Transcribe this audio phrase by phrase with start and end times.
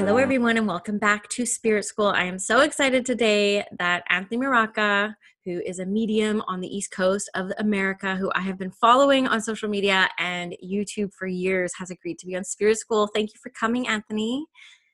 [0.00, 2.06] Hello, everyone, and welcome back to Spirit School.
[2.06, 6.90] I am so excited today that Anthony Maraca, who is a medium on the East
[6.90, 11.74] Coast of America, who I have been following on social media and YouTube for years,
[11.76, 13.08] has agreed to be on Spirit School.
[13.08, 14.46] Thank you for coming, Anthony.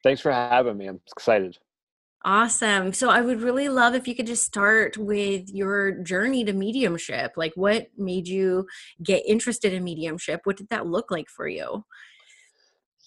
[0.03, 0.89] Thanks for having me.
[0.89, 1.57] I'm excited.
[2.25, 2.93] Awesome.
[2.93, 7.35] So, I would really love if you could just start with your journey to mediumship.
[7.37, 8.67] Like, what made you
[9.05, 10.41] get interested in mediumship?
[10.43, 11.85] What did that look like for you?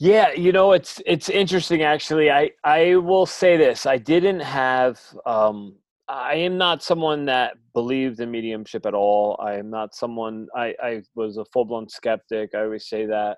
[0.01, 2.31] Yeah, you know, it's it's interesting actually.
[2.31, 3.85] I I will say this.
[3.85, 5.75] I didn't have um
[6.07, 9.37] I am not someone that believed in mediumship at all.
[9.43, 12.51] I am not someone I I was a full-blown skeptic.
[12.55, 13.37] I always say that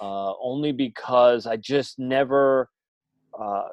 [0.00, 2.70] uh only because I just never
[3.38, 3.64] uh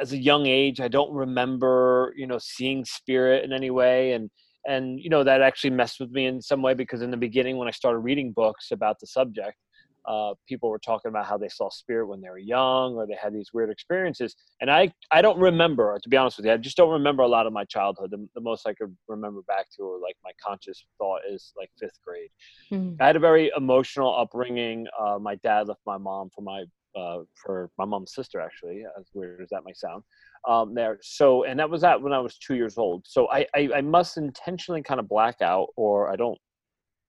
[0.00, 4.30] as a young age I don't remember, you know, seeing spirit in any way and
[4.66, 7.58] and you know that actually messed with me in some way because in the beginning
[7.58, 9.56] when I started reading books about the subject
[10.06, 13.16] uh, people were talking about how they saw spirit when they were young or they
[13.20, 16.56] had these weird experiences and i i don't remember to be honest with you i
[16.56, 19.66] just don't remember a lot of my childhood the, the most i could remember back
[19.74, 22.30] to or like my conscious thought is like fifth grade
[22.72, 22.96] mm.
[23.00, 27.22] i had a very emotional upbringing uh, my dad left my mom for my uh,
[27.34, 30.02] for my mom's sister actually as weird as that might sound
[30.48, 33.46] um, there so and that was that when i was two years old so I,
[33.54, 36.38] I i must intentionally kind of black out or i don't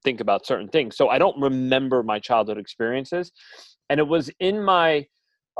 [0.03, 0.95] think about certain things.
[0.97, 3.31] So I don't remember my childhood experiences.
[3.89, 5.05] And it was in my,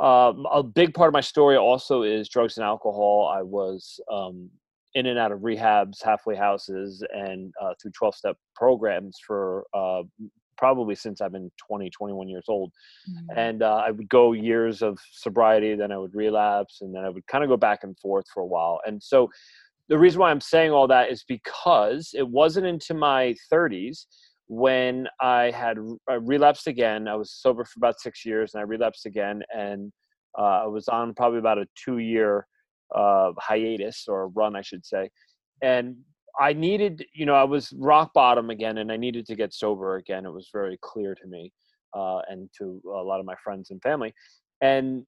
[0.00, 3.30] um, a big part of my story also is drugs and alcohol.
[3.32, 4.50] I was um,
[4.94, 10.02] in and out of rehabs, halfway houses, and uh, through 12 step programs for uh,
[10.56, 12.72] probably since I've been 20, 21 years old.
[13.10, 13.38] Mm-hmm.
[13.38, 17.08] And uh, I would go years of sobriety, then I would relapse, and then I
[17.08, 18.80] would kind of go back and forth for a while.
[18.86, 19.30] And so
[19.88, 24.06] the reason why I'm saying all that is because it wasn't into my 30s
[24.46, 25.78] when I had
[26.08, 27.08] I relapsed again.
[27.08, 29.92] I was sober for about six years, and I relapsed again, and
[30.38, 32.46] uh, I was on probably about a two-year
[32.94, 35.10] uh, hiatus or run, I should say.
[35.62, 35.96] And
[36.38, 39.96] I needed, you know, I was rock bottom again, and I needed to get sober
[39.96, 40.26] again.
[40.26, 41.52] It was very clear to me
[41.94, 44.12] uh, and to a lot of my friends and family.
[44.60, 45.06] And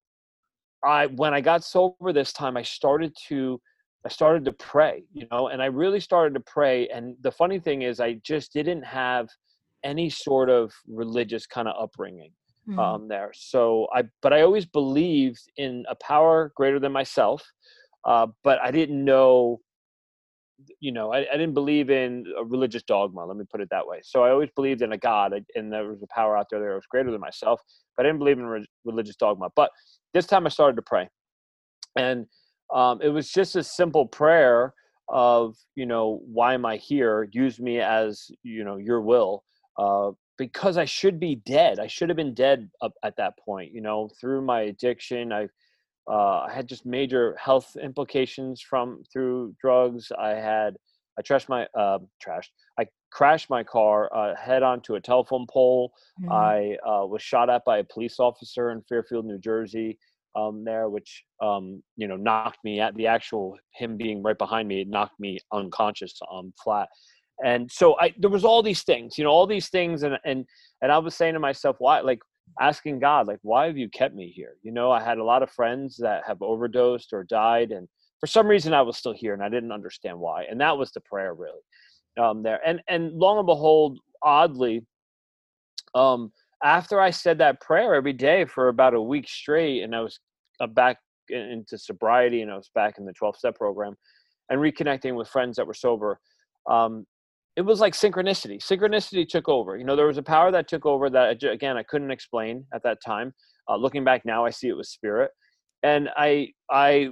[0.84, 3.60] I, when I got sober this time, I started to
[4.06, 6.86] I started to pray, you know, and I really started to pray.
[6.90, 9.28] And the funny thing is, I just didn't have
[9.82, 12.30] any sort of religious kind of upbringing
[12.68, 12.78] mm.
[12.78, 13.32] um, there.
[13.34, 17.42] So I, but I always believed in a power greater than myself,
[18.04, 19.58] uh, but I didn't know,
[20.78, 23.26] you know, I, I, didn't believe in a religious dogma.
[23.26, 24.02] Let me put it that way.
[24.04, 26.74] So I always believed in a God, and there was a power out there that
[26.76, 27.60] was greater than myself,
[27.96, 29.48] but I didn't believe in re- religious dogma.
[29.56, 29.72] But
[30.14, 31.08] this time I started to pray,
[31.96, 32.26] and
[32.74, 34.74] um, it was just a simple prayer
[35.08, 37.28] of you know why am i here?
[37.32, 39.44] Use me as you know your will
[39.78, 41.78] uh, because i should be dead.
[41.78, 45.48] I should have been dead up at that point you know through my addiction i
[46.10, 50.10] uh, i had just major health implications from through drugs.
[50.18, 50.76] I had
[51.18, 55.92] i trashed my uh, trashed i crashed my car uh, head onto a telephone pole.
[56.20, 56.32] Mm-hmm.
[56.32, 59.98] i uh, was shot at by a police officer in fairfield new jersey
[60.36, 64.68] um, there, which um, you know knocked me at the actual him being right behind
[64.68, 64.84] me.
[64.84, 66.88] Knocked me unconscious, um, flat.
[67.44, 70.44] And so I there was all these things, you know, all these things, and and
[70.82, 72.20] and I was saying to myself, why, like
[72.60, 74.56] asking God, like, why have you kept me here?
[74.62, 77.88] You know, I had a lot of friends that have overdosed or died, and
[78.20, 80.44] for some reason I was still here, and I didn't understand why.
[80.44, 81.60] And that was the prayer, really,
[82.18, 82.60] um, there.
[82.66, 84.86] And and long and behold, oddly,
[85.94, 90.00] um, after I said that prayer every day for about a week straight, and I
[90.00, 90.18] was
[90.60, 93.96] uh, back into sobriety, and I was back in the 12 step program,
[94.48, 96.18] and reconnecting with friends that were sober.
[96.68, 97.06] Um,
[97.56, 98.62] it was like synchronicity.
[98.62, 99.76] Synchronicity took over.
[99.76, 102.82] You know, there was a power that took over that again I couldn't explain at
[102.82, 103.32] that time.
[103.68, 105.30] Uh, looking back now, I see it was spirit,
[105.82, 107.10] and I I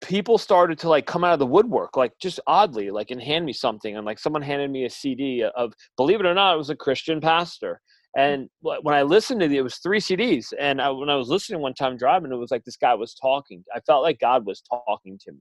[0.00, 3.44] people started to like come out of the woodwork like just oddly like and hand
[3.44, 6.58] me something and like someone handed me a cd of believe it or not it
[6.58, 7.80] was a christian pastor
[8.16, 10.46] and when I listened to it, it was three CDs.
[10.58, 13.14] And I, when I was listening one time driving, it was like this guy was
[13.14, 13.62] talking.
[13.74, 15.38] I felt like God was talking to me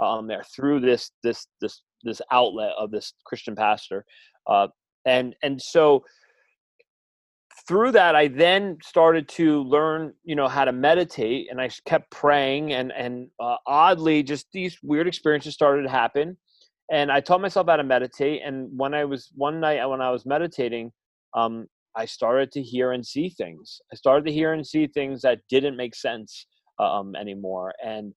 [0.00, 4.04] um, there through this this this this outlet of this Christian pastor.
[4.46, 4.68] Uh,
[5.04, 6.04] and and so
[7.68, 12.10] through that i then started to learn you know how to meditate and i kept
[12.10, 16.36] praying and and uh, oddly just these weird experiences started to happen
[16.90, 20.10] and i taught myself how to meditate and when i was one night when i
[20.10, 20.90] was meditating
[21.34, 21.66] um,
[21.96, 25.40] i started to hear and see things i started to hear and see things that
[25.48, 26.46] didn't make sense
[26.78, 28.12] um, anymore and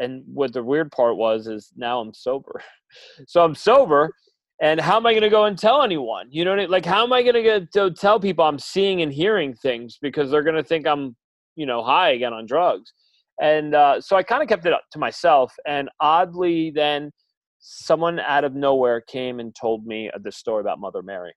[0.00, 2.62] and what the weird part was is now i'm sober
[3.26, 4.12] so i'm sober
[4.60, 6.26] and how am I going to go and tell anyone?
[6.30, 6.70] You know, I mean?
[6.70, 10.42] like how am I going to tell people I'm seeing and hearing things because they're
[10.42, 11.16] going to think I'm,
[11.54, 12.92] you know, high again on drugs.
[13.40, 15.54] And uh, so I kind of kept it up to myself.
[15.66, 17.12] And oddly, then
[17.60, 21.32] someone out of nowhere came and told me this story about Mother Mary,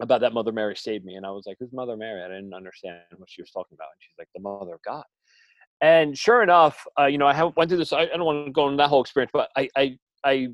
[0.00, 1.14] about that Mother Mary saved me.
[1.14, 3.88] And I was like, "Who's Mother Mary?" I didn't understand what she was talking about.
[3.92, 5.04] And she's like, "The Mother of God."
[5.82, 7.92] And sure enough, uh, you know, I went through this.
[7.92, 10.48] I, I don't want to go into that whole experience, but I, I, I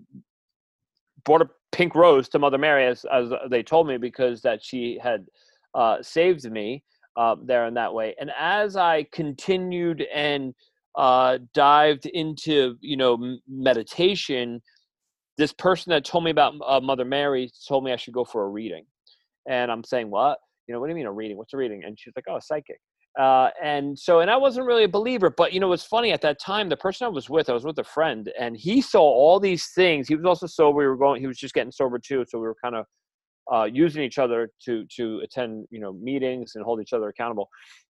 [1.24, 4.98] brought a pink rose to Mother Mary, as, as they told me, because that she
[5.02, 5.26] had
[5.74, 6.82] uh, saved me
[7.16, 8.14] uh, there in that way.
[8.18, 10.54] And as I continued and
[10.96, 14.62] uh, dived into, you know, meditation,
[15.36, 18.44] this person that told me about uh, Mother Mary told me I should go for
[18.44, 18.86] a reading.
[19.48, 20.38] And I'm saying, what?
[20.66, 21.36] You know, what do you mean a reading?
[21.36, 21.82] What's a reading?
[21.84, 22.78] And she's like, oh, a psychic.
[23.18, 26.20] Uh, and so, and I wasn't really a believer, but you know, it's funny at
[26.20, 29.00] that time, the person I was with, I was with a friend and he saw
[29.00, 30.06] all these things.
[30.06, 30.78] He was also sober.
[30.78, 32.24] We were going, he was just getting sober too.
[32.28, 32.86] So we were kind of,
[33.52, 37.48] uh, using each other to, to attend, you know, meetings and hold each other accountable.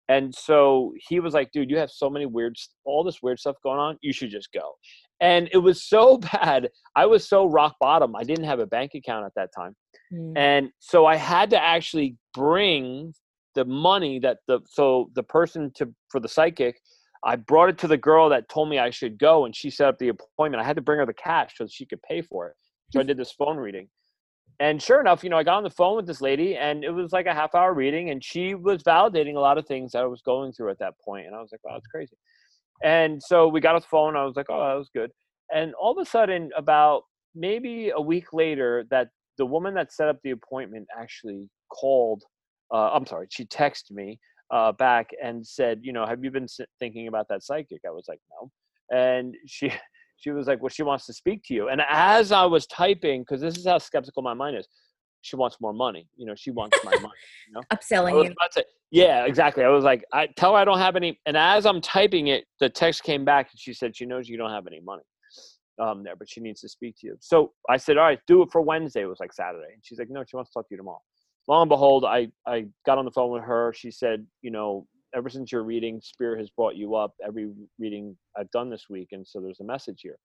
[0.09, 3.57] And so he was like, dude, you have so many weird, all this weird stuff
[3.63, 3.99] going on.
[4.03, 4.73] You should just go.
[5.21, 6.71] And it was so bad.
[6.97, 8.17] I was so rock bottom.
[8.17, 9.75] I didn't have a bank account at that time.
[10.13, 10.33] Mm.
[10.37, 13.15] And so I had to actually bring
[13.55, 16.81] the money that the so the person to for the psychic
[17.25, 19.89] i brought it to the girl that told me i should go and she set
[19.89, 22.49] up the appointment i had to bring her the cash so she could pay for
[22.49, 22.55] it
[22.91, 23.89] so i did this phone reading
[24.63, 26.91] and sure enough you know i got on the phone with this lady and it
[26.91, 30.03] was like a half hour reading and she was validating a lot of things that
[30.03, 31.27] i was going through at that point.
[31.27, 32.17] and i was like wow that's crazy
[32.83, 35.11] and so we got off the phone i was like oh that was good
[35.55, 37.03] and all of a sudden about
[37.35, 42.23] maybe a week later that the woman that set up the appointment actually called
[42.73, 44.19] uh, I'm sorry, she texted me
[44.51, 46.47] uh, back and said, you know, have you been
[46.79, 47.83] thinking about that psychic?
[47.87, 48.51] I was like, no.
[48.97, 49.71] And she,
[50.23, 51.69] she was like, well, she wants to speak to you.
[51.69, 54.69] And as I was typing, because this is how skeptical my mind is,
[55.21, 56.09] she wants more money.
[56.17, 57.15] You know, she wants my money.
[57.49, 58.35] You know, upselling you.
[58.55, 59.65] To, yeah, exactly.
[59.65, 61.21] I was like, I tell her I don't have any.
[61.27, 64.37] And as I'm typing it, the text came back and she said she knows you
[64.37, 65.03] don't have any money
[65.81, 67.17] um, there, but she needs to speak to you.
[67.21, 69.03] So I said, all right, do it for Wednesday.
[69.03, 69.73] It was like Saturday.
[69.73, 71.01] And she's like, no, she wants to talk to you tomorrow
[71.49, 73.73] long and behold, I, I got on the phone with her.
[73.77, 78.17] She said, you know, ever since your reading, Spirit has brought you up every reading
[78.37, 79.09] I've done this week.
[79.13, 80.19] And so there's a message here.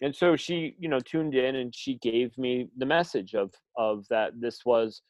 [0.00, 4.06] And so she, you know, tuned in and she gave me the message of, of
[4.10, 5.02] that this was,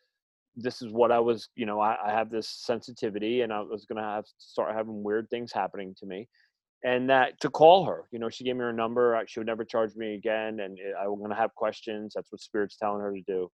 [0.57, 3.85] this is what I was, you know, I, I have this sensitivity and I was
[3.85, 6.27] going to have to start having weird things happening to me.
[6.85, 9.21] And that to call her, you know, she gave me her number.
[9.27, 10.61] She would never charge me again.
[10.61, 12.13] And i'm going to have questions.
[12.15, 13.51] That's what Spirit's telling her to do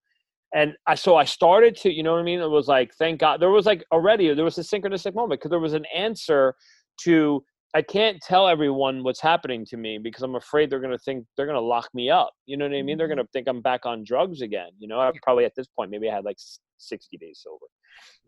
[0.52, 2.40] and I so I started to, you know what I mean?
[2.40, 5.50] It was like, thank God, there was like already there was a synchronistic moment because
[5.50, 6.54] there was an answer
[7.02, 7.44] to.
[7.76, 11.46] I can't tell everyone what's happening to me because I'm afraid they're gonna think they're
[11.46, 12.32] gonna lock me up.
[12.46, 12.96] You know what I mean?
[12.96, 13.16] They're mm-hmm.
[13.16, 14.68] gonna think I'm back on drugs again.
[14.78, 16.36] You know, I probably at this point maybe I had like
[16.78, 17.66] 60 days sober,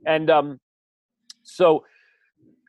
[0.04, 0.58] and um,
[1.44, 1.84] so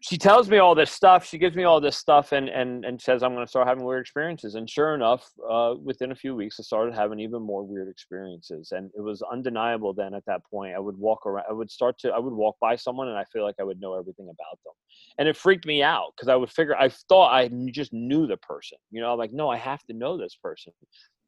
[0.01, 1.25] she tells me all this stuff.
[1.25, 3.83] She gives me all this stuff and and and says I'm going to start having
[3.83, 4.55] weird experiences.
[4.55, 8.71] And sure enough, uh, within a few weeks, I started having even more weird experiences.
[8.71, 9.93] And it was undeniable.
[9.93, 11.45] Then at that point, I would walk around.
[11.49, 12.09] I would start to.
[12.09, 14.73] I would walk by someone, and I feel like I would know everything about them.
[15.17, 16.77] And it freaked me out because I would figure.
[16.77, 18.77] I thought I just knew the person.
[18.91, 20.73] You know, I'm like, no, I have to know this person.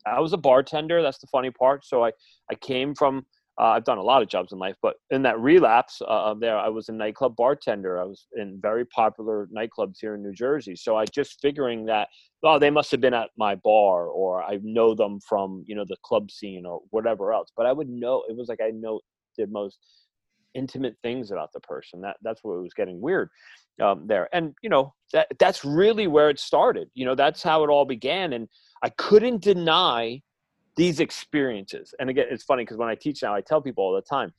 [0.06, 1.02] I was a bartender.
[1.02, 1.86] That's the funny part.
[1.86, 2.12] So I
[2.52, 3.26] I came from
[3.60, 6.58] uh, I've done a lot of jobs in life, but in that relapse uh, there,
[6.58, 8.00] I was a nightclub bartender.
[8.00, 10.78] I was in very popular nightclubs here in New Jersey.
[10.78, 12.08] So I just figuring that,
[12.44, 15.84] oh, they must have been at my bar, or I know them from you know
[15.86, 17.50] the club scene or whatever else.
[17.56, 19.02] But I would know it was like I know
[19.38, 19.78] the most
[20.56, 22.00] intimate things about the person.
[22.00, 23.30] That that's what was getting weird
[23.84, 24.30] um, there.
[24.32, 26.90] And you know that that's really where it started.
[26.94, 28.48] You know that's how it all began, and
[28.82, 30.22] I couldn't deny
[30.80, 31.94] these experiences.
[32.00, 34.32] And again it's funny because when i teach now i tell people all the time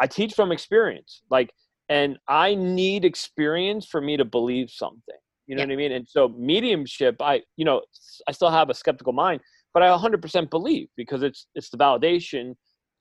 [0.00, 1.50] i teach from experience like
[1.90, 5.66] and i need experience for me to believe something you know yeah.
[5.66, 5.92] what i mean?
[5.92, 7.82] And so mediumship i you know
[8.26, 9.42] i still have a skeptical mind
[9.74, 12.54] but i 100% believe because it's it's the validation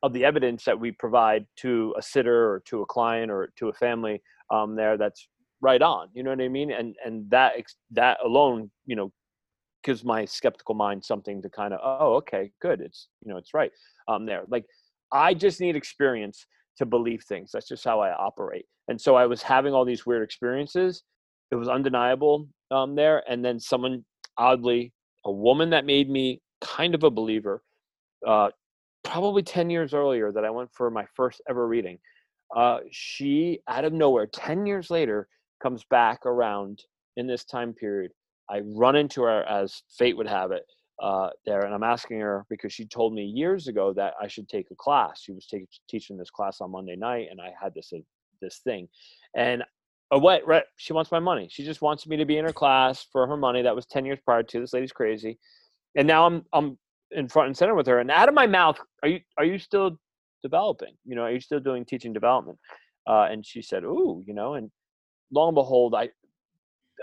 [0.04, 3.70] of the evidence that we provide to a sitter or to a client or to
[3.70, 4.22] a family
[4.52, 5.30] um, there that's
[5.62, 6.70] right on you know what i mean?
[6.80, 7.54] And and that
[7.92, 9.10] that alone you know
[9.84, 13.54] gives my skeptical mind something to kind of oh okay good it's you know it's
[13.54, 13.72] right
[14.08, 14.66] um there like
[15.12, 16.46] i just need experience
[16.78, 17.52] to believe things.
[17.52, 18.66] That's just how I operate.
[18.88, 21.04] And so I was having all these weird experiences.
[21.52, 23.24] It was undeniable um, there.
[23.30, 24.04] And then someone,
[24.38, 24.92] oddly,
[25.26, 27.64] a woman that made me kind of a believer,
[28.28, 28.50] uh,
[29.04, 32.00] probably 10 years earlier that I went for my first ever reading.
[32.56, 35.28] Uh, she, out of nowhere, 10 years later,
[35.62, 36.84] comes back around
[37.18, 38.12] in this time period.
[38.50, 40.66] I run into her as fate would have it
[41.02, 44.48] uh, there, and I'm asking her because she told me years ago that I should
[44.48, 45.22] take a class.
[45.22, 48.00] She was taking teaching this class on Monday night, and I had this uh,
[48.42, 48.88] this thing,
[49.36, 49.64] and
[50.14, 51.48] uh, what right, she wants my money.
[51.50, 53.62] She just wants me to be in her class for her money.
[53.62, 54.60] That was ten years prior to.
[54.60, 55.40] This lady's crazy,
[55.96, 56.78] and now I'm I'm
[57.12, 59.58] in front and center with her, and out of my mouth, are you are you
[59.58, 59.98] still
[60.44, 60.94] developing?
[61.06, 62.60] You know, are you still doing teaching development?
[63.08, 64.70] Uh, and she said, "Ooh, you know," and
[65.32, 66.10] long and behold, I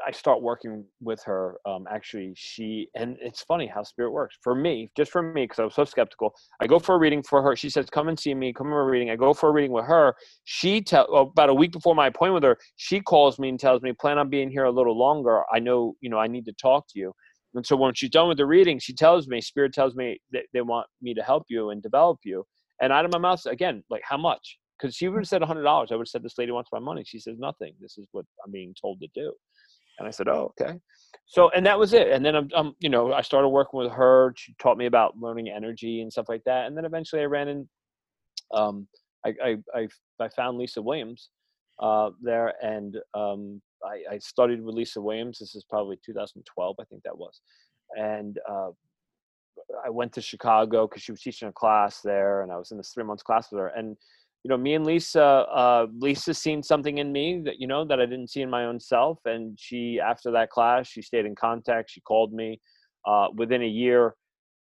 [0.07, 1.57] I start working with her.
[1.67, 5.59] Um, actually, she and it's funny how spirit works for me, just for me, because
[5.59, 6.35] I was so skeptical.
[6.61, 7.57] I go for a reading for her.
[7.57, 8.53] She says, "Come and see me.
[8.53, 10.15] Come for a reading." I go for a reading with her.
[10.45, 12.59] She tell about a week before my appointment with her.
[12.77, 15.43] She calls me and tells me, "Plan on being here a little longer.
[15.53, 17.13] I know, you know, I need to talk to you."
[17.55, 20.45] And so when she's done with the reading, she tells me, Spirit tells me that
[20.53, 22.45] they want me to help you and develop you.
[22.81, 24.59] And out of my mouth, again, like how much?
[24.79, 25.67] Because she would have said $100.
[25.67, 27.03] I would have said, This lady wants my money.
[27.05, 27.75] She says, Nothing.
[27.81, 29.33] This is what I'm being told to do.
[30.01, 30.81] And I said, "Oh, okay."
[31.27, 32.09] So, and that was it.
[32.09, 34.35] And then I'm, I'm, you know, I started working with her.
[34.37, 36.67] She taught me about learning energy and stuff like that.
[36.67, 37.69] And then eventually, I ran in.
[38.53, 38.89] Um,
[39.25, 39.89] I, I, I,
[40.19, 41.29] I found Lisa Williams
[41.81, 45.39] uh, there, and um, I, I, studied with Lisa Williams.
[45.39, 47.41] This is probably 2012, I think that was,
[47.97, 48.71] and uh,
[49.85, 52.77] I went to Chicago because she was teaching a class there, and I was in
[52.77, 53.69] this three months class with her.
[53.69, 53.97] And
[54.43, 58.01] you know, me and Lisa, uh, Lisa seen something in me that, you know, that
[58.01, 59.19] I didn't see in my own self.
[59.27, 61.91] And she, after that class, she stayed in contact.
[61.91, 62.61] She called me.
[63.07, 64.15] Uh, within a year,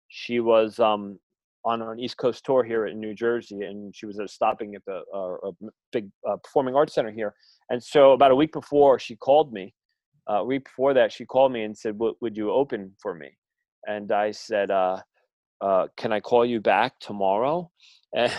[0.08, 1.18] she was um,
[1.64, 4.84] on an East Coast tour here in New Jersey, and she was uh, stopping at
[4.86, 5.50] the uh,
[5.92, 7.34] big uh, performing arts center here.
[7.70, 9.74] And so, about a week before, she called me.
[10.28, 13.30] Uh, a week before that, she called me and said, "Would you open for me?"
[13.86, 15.00] And I said, uh,
[15.96, 17.70] "Can I call you back tomorrow?"
[18.12, 18.32] And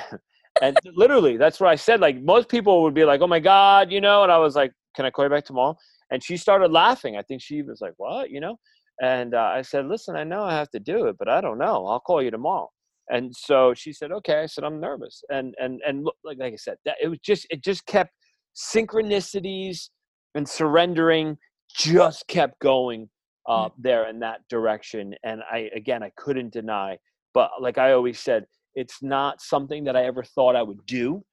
[0.61, 3.91] and literally that's what i said like most people would be like oh my god
[3.91, 5.75] you know and i was like can i call you back tomorrow?
[6.11, 7.15] And she started laughing.
[7.15, 8.29] I think she was like what?
[8.29, 8.57] you know?
[9.01, 11.57] And uh, i said listen i know i have to do it but i don't
[11.57, 11.87] know.
[11.87, 12.69] I'll call you tomorrow.
[13.09, 14.41] And so she said okay.
[14.41, 15.23] I said i'm nervous.
[15.29, 18.11] And and and look, like, like i said that it was just it just kept
[18.55, 19.89] synchronicities
[20.35, 21.37] and surrendering
[21.73, 23.09] just kept going
[23.49, 25.15] uh, there in that direction.
[25.23, 26.97] And i again i couldn't deny
[27.33, 31.23] but like i always said it's not something that I ever thought I would do.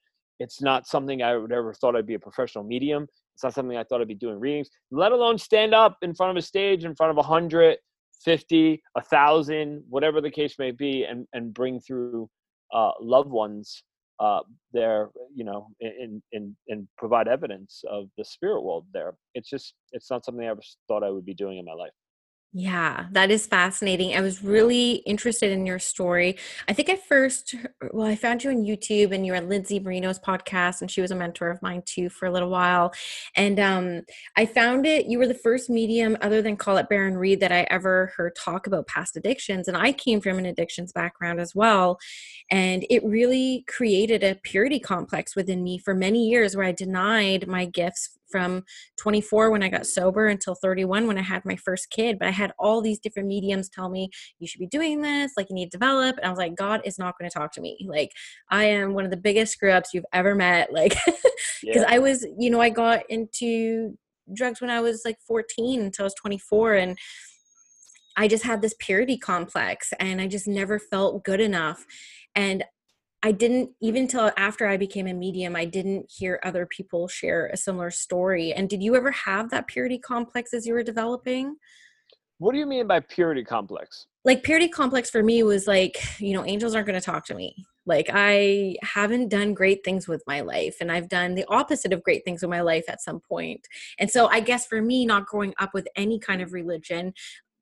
[0.41, 3.09] It's not something I would ever thought I'd be a professional medium.
[3.35, 6.31] It's not something I thought I'd be doing readings, let alone stand up in front
[6.31, 7.79] of a stage in front of a hundred,
[8.25, 12.29] fifty, a thousand, whatever the case may be, and and bring through
[12.73, 13.83] uh, loved ones
[14.21, 14.41] uh,
[14.73, 19.15] there, you know, and and and provide evidence of the spirit world there.
[19.35, 21.93] It's just it's not something I ever thought I would be doing in my life.
[22.61, 24.17] Yeah, that is fascinating.
[24.17, 26.37] I was really interested in your story.
[26.67, 27.55] I think I first,
[27.93, 31.01] well, I found you on YouTube and you were on Lindsay Marino's podcast, and she
[31.01, 32.93] was a mentor of mine too for a little while.
[33.37, 34.03] And um,
[34.37, 37.61] I found it, you were the first medium other than Colette Baron Reid that I
[37.71, 39.69] ever heard talk about past addictions.
[39.69, 41.97] And I came from an addictions background as well.
[42.51, 47.47] And it really created a purity complex within me for many years where I denied
[47.47, 48.65] my gifts from
[48.99, 52.19] 24 when I got sober until 31 when I had my first kid.
[52.19, 55.49] But I had all these different mediums tell me, you should be doing this, like
[55.51, 56.17] you need to develop.
[56.17, 57.79] And I was like, God is not going to talk to me.
[57.87, 58.11] Like,
[58.51, 60.69] I am one of the biggest screw ups you've ever met.
[60.79, 61.85] Like, because yeah.
[61.89, 63.99] I was, you know, I got into
[64.33, 66.75] drugs when I was like 14 until I was 24.
[66.75, 66.99] And
[68.17, 71.85] I just had this purity complex and I just never felt good enough.
[72.35, 72.65] And
[73.23, 77.49] I didn't even till after I became a medium, I didn't hear other people share
[77.49, 78.53] a similar story.
[78.53, 81.57] And did you ever have that purity complex as you were developing?
[82.39, 84.07] What do you mean by purity complex?
[84.25, 87.35] Like purity complex for me was like, you know, angels aren't going to talk to
[87.35, 87.67] me.
[87.85, 92.05] Like I haven't done great things with my life and I've done the opposite of
[92.05, 93.67] great things with my life at some point.
[93.99, 97.15] And so I guess for me not growing up with any kind of religion,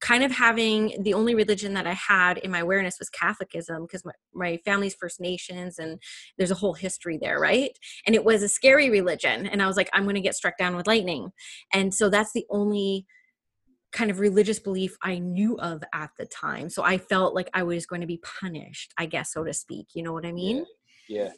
[0.06, 4.04] kind of having the only religion that I had in my awareness was Catholicism because
[4.04, 6.00] my, my family's First Nations and
[6.38, 7.76] there's a whole history there, right?
[8.06, 9.48] And it was a scary religion.
[9.48, 11.30] And I was like, I'm going to get struck down with lightning.
[11.74, 13.04] And so that's the only
[13.90, 16.70] kind of religious belief I knew of at the time.
[16.70, 19.88] So I felt like I was going to be punished, I guess, so to speak.
[19.94, 20.66] You know what I mean?
[21.08, 21.24] Yeah.
[21.24, 21.30] Yeah.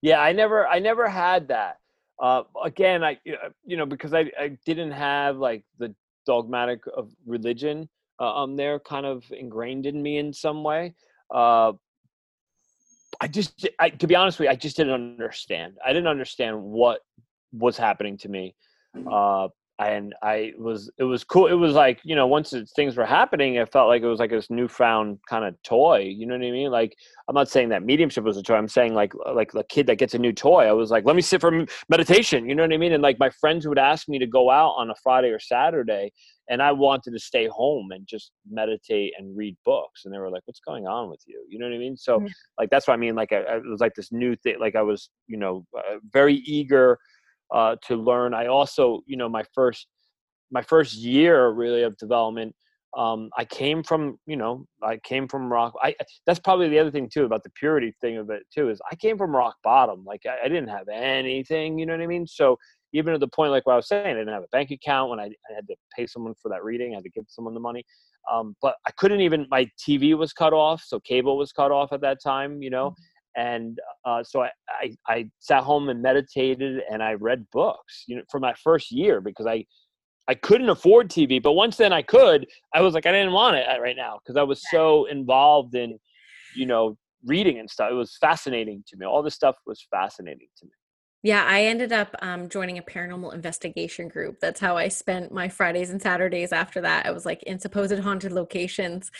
[0.00, 1.78] yeah I never, I never had that.
[2.20, 3.18] Uh, again, I,
[3.64, 5.92] you know, because I, I didn't have like the
[6.24, 7.88] dogmatic of religion
[8.26, 10.94] um, they're kind of ingrained in me in some way.
[11.30, 11.72] Uh,
[13.20, 15.78] I just, I, to be honest with you, I just didn't understand.
[15.84, 17.00] I didn't understand what
[17.52, 18.54] was happening to me.
[19.10, 19.48] Uh,
[19.88, 21.46] and I was it was cool.
[21.46, 24.18] It was like you know once it, things were happening, it felt like it was
[24.18, 26.00] like this newfound kind of toy.
[26.00, 26.70] You know what I mean?
[26.70, 26.96] Like
[27.28, 28.56] I'm not saying that mediumship was a toy.
[28.56, 30.64] I'm saying like like the kid that gets a new toy.
[30.64, 32.48] I was like, let me sit for meditation.
[32.48, 32.92] You know what I mean?
[32.92, 36.12] And like my friends would ask me to go out on a Friday or Saturday,
[36.48, 40.04] and I wanted to stay home and just meditate and read books.
[40.04, 41.44] And they were like, what's going on with you?
[41.48, 41.96] You know what I mean?
[41.96, 42.26] So mm-hmm.
[42.58, 43.14] like that's what I mean.
[43.14, 44.56] Like I, I, it was like this new thing.
[44.60, 46.98] Like I was you know uh, very eager
[47.52, 48.34] uh, to learn.
[48.34, 49.86] I also, you know, my first
[50.50, 52.54] my first year really of development,
[52.96, 55.74] um, I came from, you know, I came from rock.
[55.82, 55.94] I
[56.26, 58.96] that's probably the other thing too about the purity thing of it too is I
[58.96, 60.04] came from rock bottom.
[60.04, 62.26] Like I, I didn't have anything, you know what I mean?
[62.26, 62.58] So
[62.92, 65.08] even at the point like what I was saying, I didn't have a bank account
[65.10, 66.92] when I, I had to pay someone for that reading.
[66.92, 67.84] I had to give someone the money.
[68.30, 69.46] Um, but I couldn't even.
[69.50, 72.62] My TV was cut off, so cable was cut off at that time.
[72.62, 72.90] You know.
[72.90, 73.02] Mm-hmm
[73.36, 78.16] and uh, so I, I, I sat home and meditated and I read books, you
[78.16, 79.64] know, for my first year because I
[80.28, 82.46] I couldn't afford TV, but once then I could.
[82.72, 85.74] I was like I didn't want it uh, right now because I was so involved
[85.74, 85.98] in,
[86.54, 87.90] you know, reading and stuff.
[87.90, 89.06] It was fascinating to me.
[89.06, 90.72] All this stuff was fascinating to me.
[91.24, 94.40] Yeah, I ended up um, joining a paranormal investigation group.
[94.40, 97.06] That's how I spent my Fridays and Saturdays after that.
[97.06, 99.12] I was like in supposed haunted locations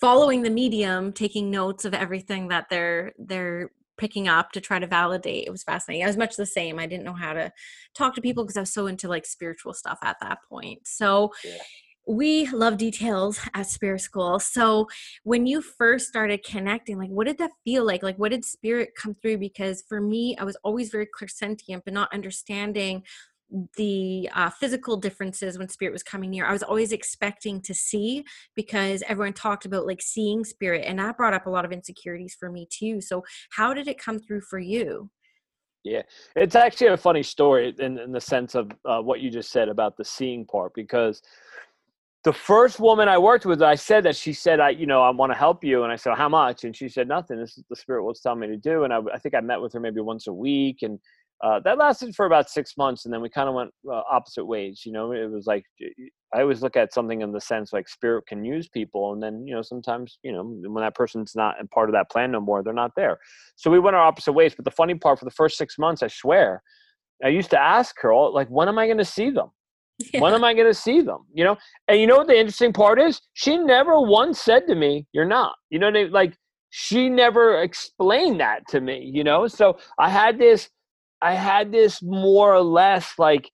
[0.00, 4.86] following the medium taking notes of everything that they're they're picking up to try to
[4.86, 6.02] validate it was fascinating.
[6.02, 7.52] I was much the same i didn't know how to
[7.94, 10.86] talk to people because i was so into like spiritual stuff at that point.
[10.86, 11.58] So yeah.
[12.06, 14.40] we love details at spirit school.
[14.40, 14.88] So
[15.24, 18.02] when you first started connecting like what did that feel like?
[18.02, 19.38] Like what did spirit come through?
[19.38, 23.02] Because for me i was always very clairsentient but not understanding
[23.76, 28.24] the uh, physical differences when spirit was coming near i was always expecting to see
[28.54, 32.36] because everyone talked about like seeing spirit and that brought up a lot of insecurities
[32.38, 35.10] for me too so how did it come through for you
[35.82, 36.02] yeah
[36.36, 39.68] it's actually a funny story in, in the sense of uh, what you just said
[39.68, 41.22] about the seeing part because
[42.22, 45.10] the first woman I worked with, I said that she said, I, you know, I
[45.10, 45.84] want to help you.
[45.84, 46.64] And I said, how much?
[46.64, 47.38] And she said, nothing.
[47.38, 48.84] This is the spirit was telling me to do.
[48.84, 50.82] And I, I think I met with her maybe once a week.
[50.82, 50.98] And
[51.42, 54.44] uh, that lasted for about six months and then we kind of went uh, opposite
[54.44, 55.12] ways you know?
[55.12, 55.64] It was like
[56.34, 59.46] i always look at something in the sense like spirit can use people and then
[59.46, 62.62] you know sometimes you know when that person's not part of that plan no more
[62.62, 63.18] they're not there.
[63.56, 66.02] So we went our opposite ways but the funny part for the first six months
[66.02, 66.62] i swear
[67.24, 69.50] i used to ask her all like when am i going to see them?
[70.12, 70.20] Yeah.
[70.20, 71.26] when am i going to see them?
[71.34, 71.56] You know?
[71.88, 73.20] And you know what the interesting part is?
[73.34, 75.56] She never once said to me you're not.
[75.70, 76.10] You know I mean?
[76.10, 76.34] like
[76.70, 79.46] she never explained that to me you know?
[79.46, 80.70] So i had this
[81.22, 83.50] I had this more or less like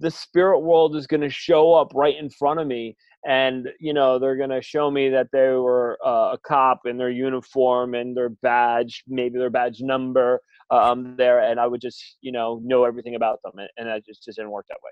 [0.00, 3.92] the spirit world is going to show up right in front of me and you
[3.92, 7.94] know they're going to show me that they were uh, a cop in their uniform
[7.94, 12.60] and their badge maybe their badge number um, there and i would just you know
[12.64, 14.90] know everything about them and, and that just, just didn't work that way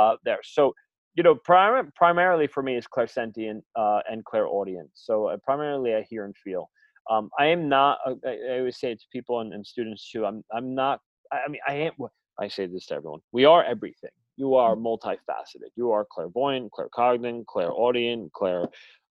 [0.00, 0.72] uh, there so
[1.16, 6.02] you know prim- primarily for me is clairsentient uh, and clairaudient so uh, primarily i
[6.08, 6.70] hear and feel
[7.08, 7.98] um, I am not.
[8.04, 10.26] Uh, I always say to people and, and students too.
[10.26, 10.42] I'm.
[10.52, 10.98] I'm not
[11.32, 11.92] I mean, I am.
[12.38, 14.10] I say this to everyone: we are everything.
[14.36, 14.82] You are mm.
[14.82, 15.70] multifaceted.
[15.76, 18.68] You are clairvoyant, claircognizant, clairaudient, clair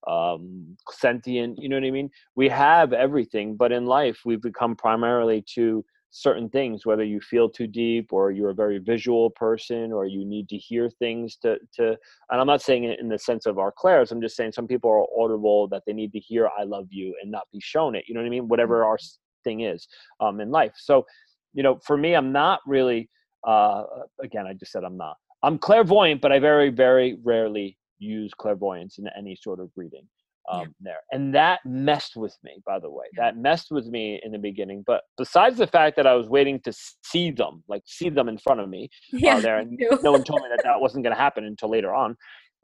[0.07, 1.57] um, sentient.
[1.61, 2.09] You know what I mean?
[2.35, 6.85] We have everything, but in life, we've become primarily to certain things.
[6.85, 10.57] Whether you feel too deep, or you're a very visual person, or you need to
[10.57, 11.97] hear things to to.
[12.29, 14.11] And I'm not saying it in the sense of our clairs.
[14.11, 17.15] I'm just saying some people are audible that they need to hear "I love you"
[17.21, 18.05] and not be shown it.
[18.07, 18.47] You know what I mean?
[18.47, 18.97] Whatever our
[19.43, 19.87] thing is
[20.19, 20.73] um, in life.
[20.75, 21.05] So
[21.55, 23.09] you know, for me, I'm not really.
[23.47, 23.83] Uh,
[24.23, 25.17] again, I just said I'm not.
[25.43, 30.07] I'm clairvoyant, but I very, very rarely use clairvoyance in any sort of reading
[30.51, 30.67] um, yeah.
[30.81, 30.99] there.
[31.11, 33.05] And that messed with me, by the way.
[33.17, 34.83] That messed with me in the beginning.
[34.85, 38.37] But besides the fact that I was waiting to see them, like see them in
[38.37, 41.03] front of me uh, yeah, uh, there, and no one told me that that wasn't
[41.03, 42.15] going to happen until later on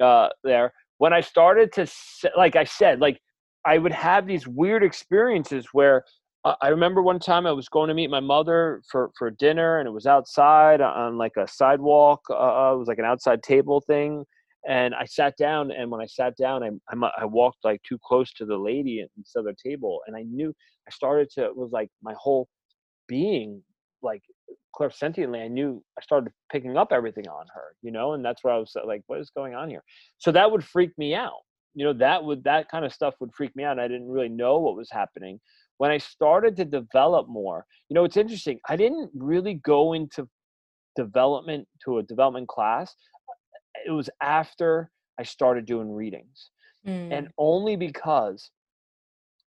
[0.01, 0.73] uh, there.
[0.97, 1.87] When I started to,
[2.37, 3.19] like I said, like
[3.65, 6.03] I would have these weird experiences where
[6.43, 9.87] I remember one time I was going to meet my mother for, for dinner, and
[9.87, 12.21] it was outside on like a sidewalk.
[12.29, 14.25] Uh, uh, it was like an outside table thing,
[14.67, 15.71] and I sat down.
[15.71, 19.01] And when I sat down, I I, I walked like too close to the lady
[19.01, 20.51] at of other table, and I knew
[20.87, 21.45] I started to.
[21.45, 22.47] It was like my whole
[23.07, 23.61] being,
[24.01, 24.23] like
[24.75, 28.53] clairsentiently, I knew I started picking up everything on her, you know, and that's where
[28.53, 29.83] I was like, what is going on here?
[30.17, 31.41] So that would freak me out.
[31.75, 33.79] You know, that would that kind of stuff would freak me out.
[33.79, 35.39] I didn't really know what was happening
[35.81, 38.59] when I started to develop more, you know, it's interesting.
[38.69, 40.29] I didn't really go into
[40.95, 42.93] development to a development class.
[43.87, 46.51] It was after I started doing readings.
[46.87, 47.11] Mm.
[47.11, 48.51] And only because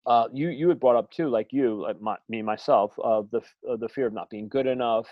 [0.06, 3.42] uh, you you had brought up too, like you, like my, me myself, uh, the
[3.70, 5.08] uh, the fear of not being good enough,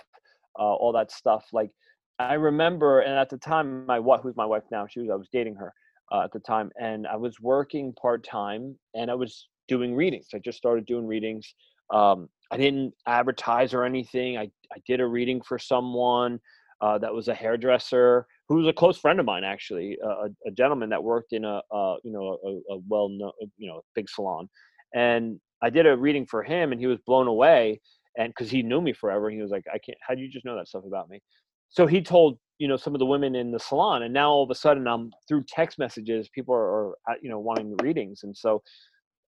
[0.57, 1.43] uh, all that stuff.
[1.51, 1.71] Like
[2.19, 5.15] I remember, and at the time, my wife, who's my wife now, she was I
[5.15, 5.73] was dating her
[6.13, 10.27] uh, at the time, and I was working part time, and I was doing readings.
[10.35, 11.55] I just started doing readings.
[11.93, 14.37] Um, I didn't advertise or anything.
[14.37, 16.39] I I did a reading for someone
[16.81, 20.51] uh, that was a hairdresser who was a close friend of mine, actually, a, a
[20.51, 21.61] gentleman that worked in a,
[22.03, 24.49] you know a, a well known you know big salon,
[24.93, 27.79] and I did a reading for him, and he was blown away,
[28.17, 29.97] and because he knew me forever, And he was like, I can't.
[30.05, 31.21] How do you just know that stuff about me?
[31.69, 34.43] So he told you know some of the women in the salon, and now all
[34.43, 38.23] of a sudden I'm through text messages, people are, are uh, you know wanting readings,
[38.23, 38.61] and so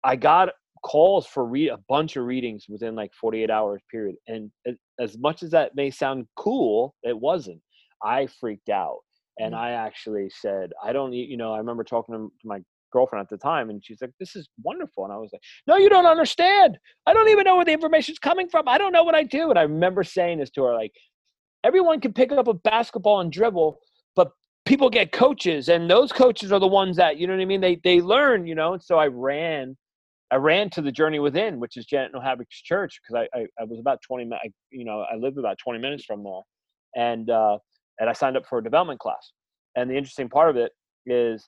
[0.03, 0.49] I got
[0.83, 4.51] calls for read a bunch of readings within like 48 hours period and
[4.99, 7.61] as much as that may sound cool it wasn't.
[8.03, 8.99] I freaked out
[9.39, 9.63] and mm-hmm.
[9.63, 12.59] i actually said i don't you know i remember talking to my
[12.91, 15.77] girlfriend at the time and she's like this is wonderful and i was like no
[15.77, 16.77] you don't understand!
[17.07, 18.67] I don't even know where the information's coming from!
[18.67, 19.49] I don't know what i do!
[19.49, 20.91] And i remember saying this to her like
[21.63, 23.79] everyone can pick up a basketball and dribble
[24.15, 24.29] but
[24.65, 27.61] people get coaches and those coaches are the ones that you know what i mean?
[27.61, 28.73] They they learn you know?
[28.73, 29.75] And so i ran
[30.33, 33.65] I ran to the Journey Within, which is Janet Nohavec's church, because I, I, I,
[33.65, 36.41] was about 20 minutes, you know, I lived about 20 minutes from there.
[36.95, 37.59] And, uh,
[37.99, 39.31] and I signed up for a development class.
[39.75, 40.71] And the interesting part of it
[41.05, 41.47] is,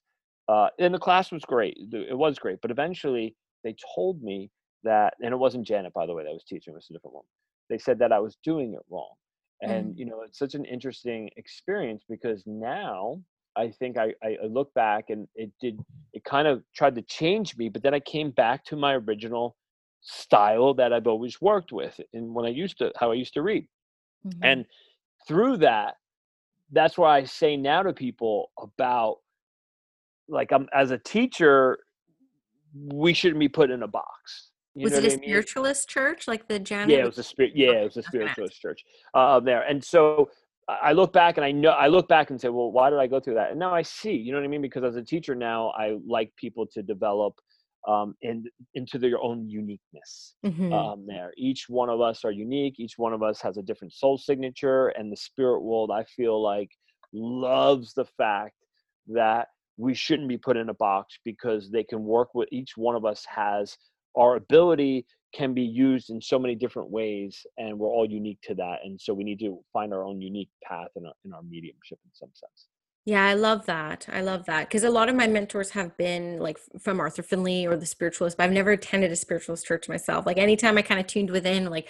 [0.49, 1.75] uh, and the class was great.
[1.93, 2.59] It was great.
[2.61, 4.51] But eventually they told me
[4.83, 7.15] that, and it wasn't Janet, by the way, that was teaching, it was a different
[7.15, 7.25] one.
[7.71, 9.15] They said that I was doing it wrong.
[9.63, 9.97] And, mm.
[9.97, 13.19] you know, it's such an interesting experience because now
[13.57, 15.79] I think I, I look back and it did
[16.13, 19.55] it kind of tried to change me, but then I came back to my original
[20.01, 23.41] style that I've always worked with and when I used to how I used to
[23.41, 23.67] read.
[24.27, 24.43] Mm-hmm.
[24.43, 24.65] And
[25.27, 25.95] through that,
[26.71, 29.17] that's why I say now to people about
[30.27, 31.79] like I'm as a teacher,
[32.73, 34.51] we shouldn't be put in a box.
[34.73, 35.19] You was it a I mean?
[35.23, 36.89] spiritualist church like the Janet?
[36.89, 37.53] Yeah, it was a spirit.
[37.55, 39.61] Yeah, it was a spiritualist church uh, there.
[39.61, 40.29] And so
[40.67, 43.07] I look back and I know I look back and say, well, why did I
[43.07, 43.51] go through that?
[43.51, 44.63] And now I see, you know what I mean?
[44.63, 47.35] Because as a teacher now, I like people to develop
[47.87, 50.73] um, in, into their own uniqueness mm-hmm.
[50.73, 51.31] um, there.
[51.37, 52.79] Each one of us are unique.
[52.79, 56.41] Each one of us has a different soul signature, and the spirit world, I feel
[56.41, 56.71] like,
[57.13, 58.55] loves the fact
[59.07, 62.95] that we shouldn't be put in a box because they can work with each one
[62.95, 63.77] of us has
[64.17, 68.55] our ability can be used in so many different ways and we're all unique to
[68.55, 71.41] that and so we need to find our own unique path in our, in our
[71.43, 72.67] mediumship in some sense
[73.07, 74.07] yeah, I love that.
[74.11, 77.67] I love that because a lot of my mentors have been like from Arthur Findlay
[77.67, 80.25] or the spiritualist, but I've never attended a spiritualist church myself.
[80.25, 81.87] Like anytime I kind of tuned within, like,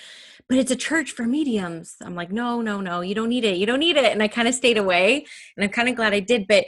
[0.50, 1.96] but it's a church for mediums.
[2.02, 3.56] I'm like, no, no, no, you don't need it.
[3.56, 4.12] You don't need it.
[4.12, 5.26] And I kind of stayed away
[5.56, 6.48] and I'm kind of glad I did.
[6.50, 6.66] But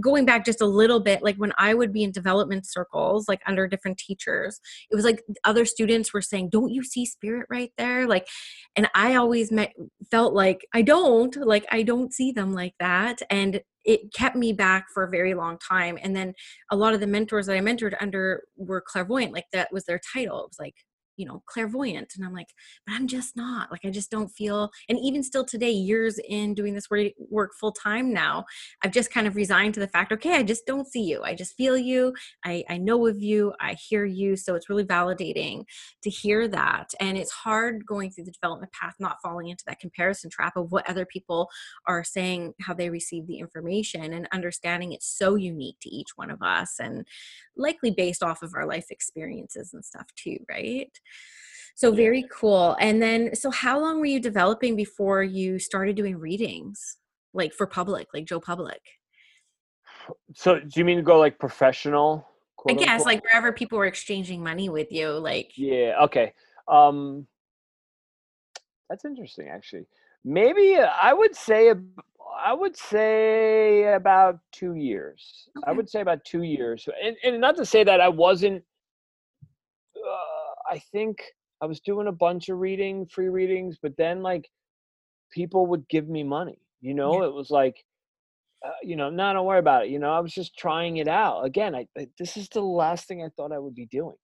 [0.00, 3.42] going back just a little bit, like when I would be in development circles, like
[3.46, 7.70] under different teachers, it was like other students were saying, don't you see spirit right
[7.78, 8.08] there?
[8.08, 8.26] Like,
[8.74, 9.72] and I always met,
[10.10, 13.22] felt like I don't, like, I don't see them like that.
[13.30, 16.32] And it kept me back for a very long time and then
[16.70, 20.00] a lot of the mentors that i mentored under were clairvoyant like that was their
[20.12, 20.40] title.
[20.40, 20.74] It was like
[21.16, 22.48] you know clairvoyant and i'm like
[22.86, 26.54] but i'm just not like i just don't feel and even still today years in
[26.54, 26.88] doing this
[27.30, 28.44] work full time now
[28.82, 31.34] i've just kind of resigned to the fact okay i just don't see you i
[31.34, 32.12] just feel you
[32.44, 35.64] i i know of you i hear you so it's really validating
[36.02, 39.80] to hear that and it's hard going through the development path not falling into that
[39.80, 41.48] comparison trap of what other people
[41.86, 46.30] are saying how they receive the information and understanding it's so unique to each one
[46.30, 47.06] of us and
[47.56, 50.98] likely based off of our life experiences and stuff too right
[51.74, 52.76] so very cool.
[52.80, 56.98] And then, so how long were you developing before you started doing readings,
[57.32, 58.80] like for public, like Joe Public?
[60.34, 62.28] So, do you mean to go like professional?
[62.68, 63.06] I guess unquote?
[63.06, 65.52] like wherever people were exchanging money with you, like.
[65.56, 65.96] Yeah.
[66.02, 66.32] Okay.
[66.68, 67.26] Um,
[68.88, 69.86] that's interesting, actually.
[70.24, 71.72] Maybe uh, I would say
[72.42, 75.48] I would say about two years.
[75.58, 75.70] Okay.
[75.70, 78.62] I would say about two years, and, and not to say that I wasn't.
[80.74, 81.18] I think
[81.62, 84.48] I was doing a bunch of reading, free readings, but then like
[85.32, 86.58] people would give me money.
[86.80, 87.28] You know, yeah.
[87.28, 87.76] it was like,
[88.66, 89.90] uh, you know, no, don't worry about it.
[89.90, 91.42] You know, I was just trying it out.
[91.44, 94.16] Again, I, I this is the last thing I thought I would be doing.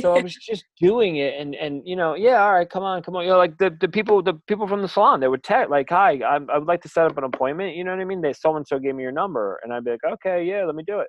[0.00, 3.02] so I was just doing it, and and you know, yeah, all right, come on,
[3.02, 3.24] come on.
[3.24, 5.88] You know, like the, the people, the people from the salon, they would text like,
[5.90, 8.20] "Hi, I, I would like to set up an appointment." You know what I mean?
[8.20, 10.76] They so and so gave me your number, and I'd be like, "Okay, yeah, let
[10.76, 11.08] me do it."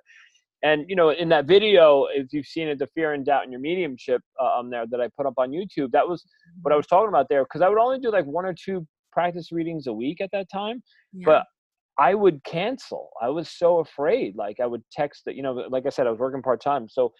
[0.62, 3.52] And you know in that video if you've seen it the fear and doubt in
[3.52, 6.24] your mediumship uh, um there that i put up on youtube that was
[6.62, 8.86] what i was talking about there because i would only do like one or two
[9.12, 11.24] practice readings a week at that time yeah.
[11.24, 11.44] but
[11.98, 15.86] i would cancel i was so afraid like i would text that you know like
[15.86, 17.12] i said i was working part-time so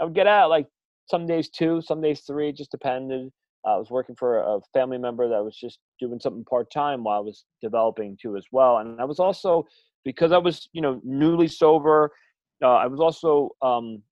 [0.00, 0.66] i would get out like
[1.08, 3.30] some days two, some days three, just depended.
[3.64, 7.18] I was working for a family member that was just doing something part time while
[7.18, 8.78] I was developing too as well.
[8.78, 9.66] And I was also
[10.04, 12.10] because I was you know newly sober.
[12.62, 14.02] Uh, I was also um,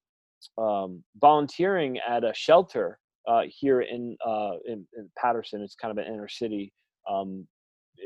[0.58, 5.62] um, volunteering at a shelter uh, here in, uh, in, in Paterson.
[5.62, 6.72] It's kind of an inner city
[7.08, 7.46] um,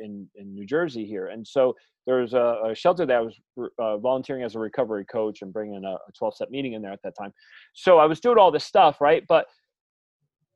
[0.02, 1.74] in in New Jersey here, and so
[2.06, 3.34] there's a, a shelter that I was
[3.78, 7.00] uh, volunteering as a recovery coach and bringing a 12 step meeting in there at
[7.02, 7.32] that time.
[7.72, 9.24] So I was doing all this stuff, right?
[9.26, 9.46] But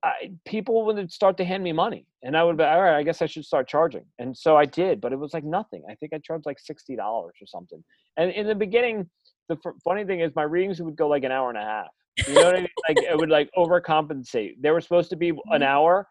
[0.05, 2.97] I, people would start to hand me money, and I would be all right.
[2.97, 5.01] I guess I should start charging, and so I did.
[5.01, 5.83] But it was like nothing.
[5.91, 7.83] I think I charged like sixty dollars or something.
[8.17, 9.09] And in the beginning,
[9.49, 11.89] the f- funny thing is, my readings would go like an hour and a half.
[12.27, 12.69] You know what I mean?
[12.89, 14.55] Like it would like overcompensate.
[14.61, 15.63] They were supposed to be an mm-hmm.
[15.63, 16.09] hour,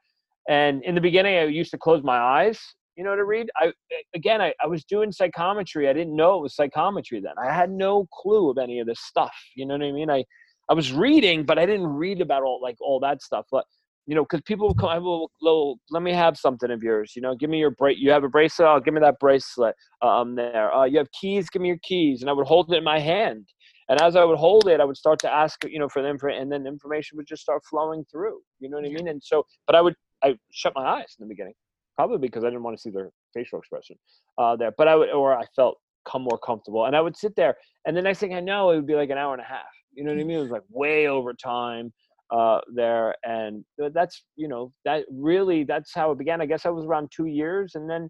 [0.49, 2.59] and in the beginning, I used to close my eyes.
[2.95, 3.49] You know to read.
[3.57, 3.71] I
[4.15, 5.87] again, I, I was doing psychometry.
[5.87, 7.33] I didn't know it was psychometry then.
[7.37, 9.35] I had no clue of any of this stuff.
[9.55, 10.09] You know what I mean?
[10.09, 10.23] I
[10.69, 13.45] I was reading, but I didn't read about all like all that stuff.
[13.51, 13.65] But
[14.07, 17.11] you know, because people will come, I will, will, let me have something of yours.
[17.13, 18.01] You know, give me your bracelet.
[18.01, 18.67] You have a bracelet.
[18.67, 19.75] I'll give me that bracelet.
[20.01, 20.73] Um, there.
[20.73, 21.49] Uh, you have keys.
[21.49, 22.21] Give me your keys.
[22.21, 23.45] And I would hold it in my hand.
[23.89, 26.17] And as I would hold it, I would start to ask, you know, for them,
[26.17, 28.39] for, and then information would just start flowing through.
[28.59, 29.09] You know what I mean?
[29.09, 31.53] And so, but I would, I shut my eyes in the beginning,
[31.95, 33.97] probably because I didn't want to see their facial expression
[34.37, 34.71] uh, there.
[34.77, 37.95] But I would, or I felt come more comfortable, and I would sit there, and
[37.95, 39.65] the next thing I know, it would be like an hour and a half.
[39.93, 40.37] You know what I mean?
[40.37, 41.91] It was like way over time
[42.31, 43.63] uh, there, and
[43.93, 46.41] that's you know that really that's how it began.
[46.41, 48.09] I guess I was around two years, and then,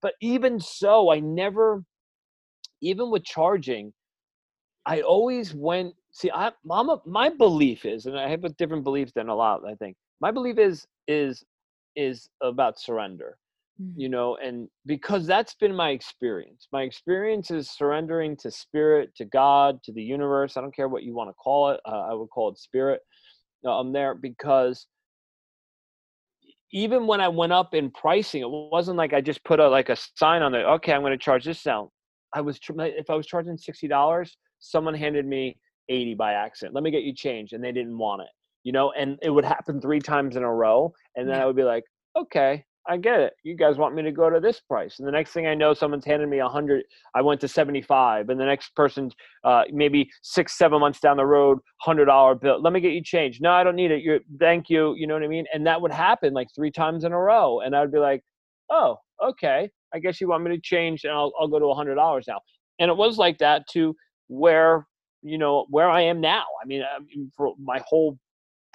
[0.00, 1.82] but even so, I never,
[2.80, 3.92] even with charging,
[4.86, 5.94] I always went.
[6.12, 9.62] See, I, mama, my belief is, and I have a different belief than a lot.
[9.66, 11.44] I think my belief is is
[11.96, 13.36] is about surrender
[13.80, 14.00] mm-hmm.
[14.00, 19.24] you know and because that's been my experience my experience is surrendering to spirit to
[19.26, 22.14] god to the universe i don't care what you want to call it uh, i
[22.14, 23.00] would call it spirit
[23.66, 24.86] um, there because
[26.72, 29.90] even when I went up in pricing, it wasn't like I just put a like
[29.90, 30.68] a sign on there.
[30.74, 31.88] Okay, I'm going to charge this down.
[32.34, 36.74] I was if I was charging sixty dollars, someone handed me eighty by accident.
[36.74, 38.28] Let me get you change, and they didn't want it.
[38.64, 41.56] You know, and it would happen three times in a row, and then I would
[41.56, 41.84] be like,
[42.16, 43.34] okay, I get it.
[43.44, 44.98] You guys want me to go to this price.
[44.98, 46.84] And the next thing I know, someone's handed me a hundred.
[47.14, 48.28] I went to 75.
[48.28, 49.14] And the next person's
[49.44, 52.60] uh, maybe six, seven months down the road, hundred dollar bill.
[52.60, 53.40] Let me get you change.
[53.40, 54.02] No, I don't need it.
[54.02, 54.94] You're thank you.
[54.96, 55.44] You know what I mean?
[55.54, 57.60] And that would happen like three times in a row.
[57.60, 58.22] And I would be like,
[58.68, 59.70] oh, okay.
[59.94, 62.24] I guess you want me to change and I'll, I'll go to a hundred dollars
[62.26, 62.40] now.
[62.80, 63.94] And it was like that to
[64.26, 64.86] where,
[65.22, 66.44] you know, where I am now.
[66.62, 68.18] I mean, I mean for my whole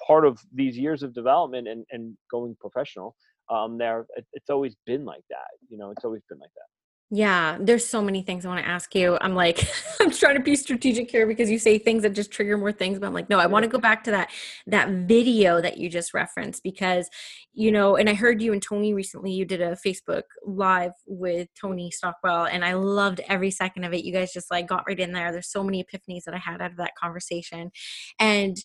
[0.05, 3.15] part of these years of development and, and going professional,
[3.49, 4.05] um, there.
[4.33, 5.47] it's always been like that.
[5.69, 6.67] You know, it's always been like that.
[7.09, 9.17] Yeah, there's so many things I want to ask you.
[9.21, 9.65] I'm like,
[10.01, 12.99] I'm trying to be strategic here because you say things that just trigger more things.
[12.99, 14.29] But I'm like, no, I want to go back to that
[14.67, 17.09] that video that you just referenced because,
[17.53, 19.31] you know, and I heard you and Tony recently.
[19.31, 24.03] You did a Facebook live with Tony Stockwell, and I loved every second of it.
[24.03, 25.31] You guys just like got right in there.
[25.31, 27.71] There's so many epiphanies that I had out of that conversation,
[28.19, 28.57] and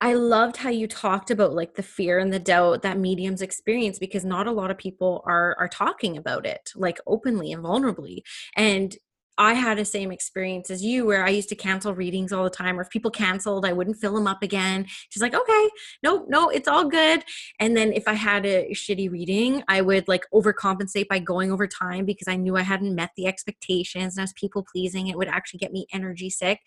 [0.00, 3.98] I loved how you talked about like the fear and the doubt that mediums experience
[3.98, 8.22] because not a lot of people are are talking about it like openly and vulnerably.
[8.56, 8.96] And
[9.36, 12.50] I had the same experience as you where I used to cancel readings all the
[12.50, 14.86] time, or if people canceled, I wouldn't fill them up again.
[15.10, 15.68] She's like, okay,
[16.02, 17.24] no, no, it's all good.
[17.58, 21.66] And then if I had a shitty reading, I would like overcompensate by going over
[21.66, 25.08] time because I knew I hadn't met the expectations and I was people pleasing.
[25.08, 26.60] It would actually get me energy sick.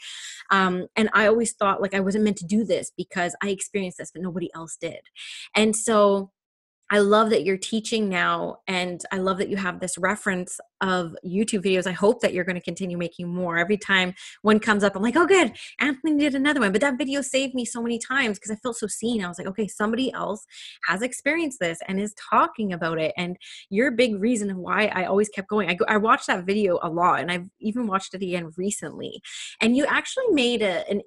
[0.52, 3.98] Um, and I always thought like I wasn't meant to do this because I experienced
[3.98, 5.02] this, but nobody else did.
[5.56, 6.32] And so
[6.90, 11.16] I love that you're teaching now, and I love that you have this reference of
[11.26, 11.86] YouTube videos.
[11.86, 13.58] I hope that you're going to continue making more.
[13.58, 16.72] Every time one comes up, I'm like, oh, good, Anthony did another one.
[16.72, 19.24] But that video saved me so many times because I felt so seen.
[19.24, 20.46] I was like, okay, somebody else
[20.88, 23.14] has experienced this and is talking about it.
[23.18, 23.38] And
[23.70, 25.70] you're a big reason why I always kept going.
[25.70, 29.22] I, go, I watched that video a lot, and I've even watched it again recently.
[29.62, 31.02] And you actually made a, an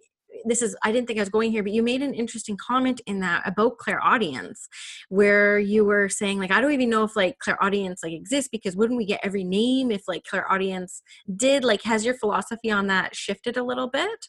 [0.44, 3.00] this is i didn't think i was going here but you made an interesting comment
[3.06, 4.68] in that about clairaudience
[5.08, 8.76] where you were saying like i don't even know if like clairaudience like exists because
[8.76, 11.02] wouldn't we get every name if like clairaudience
[11.36, 11.64] did?
[11.64, 14.26] Like has your philosophy on that shifted a little bit?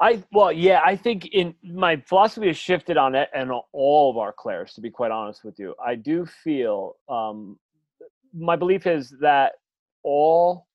[0.00, 4.16] I well, yeah, I think in my philosophy has shifted on it and all of
[4.16, 7.58] our clairs To be quite honest with you, I do feel um,
[8.36, 9.52] my belief is that
[10.02, 10.66] all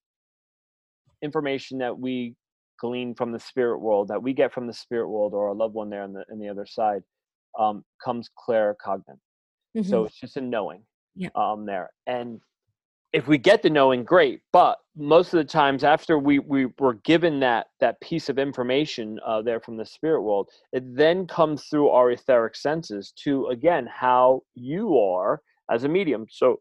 [1.22, 2.36] information that we
[2.80, 5.74] glean from the spirit world that we get from the spirit world or a loved
[5.74, 7.02] one there on the in the other side
[7.58, 9.20] um, comes claircognizant.
[9.78, 9.84] Mm-hmm.
[9.84, 10.84] So it's just a knowing
[11.16, 11.30] yeah.
[11.36, 11.90] um, there.
[12.08, 12.42] And
[13.12, 16.96] if we get the knowing great but most of the times after we, we were
[17.06, 21.66] given that that piece of information uh, there from the spirit world it then comes
[21.70, 26.60] through our etheric senses to again how you are as a medium so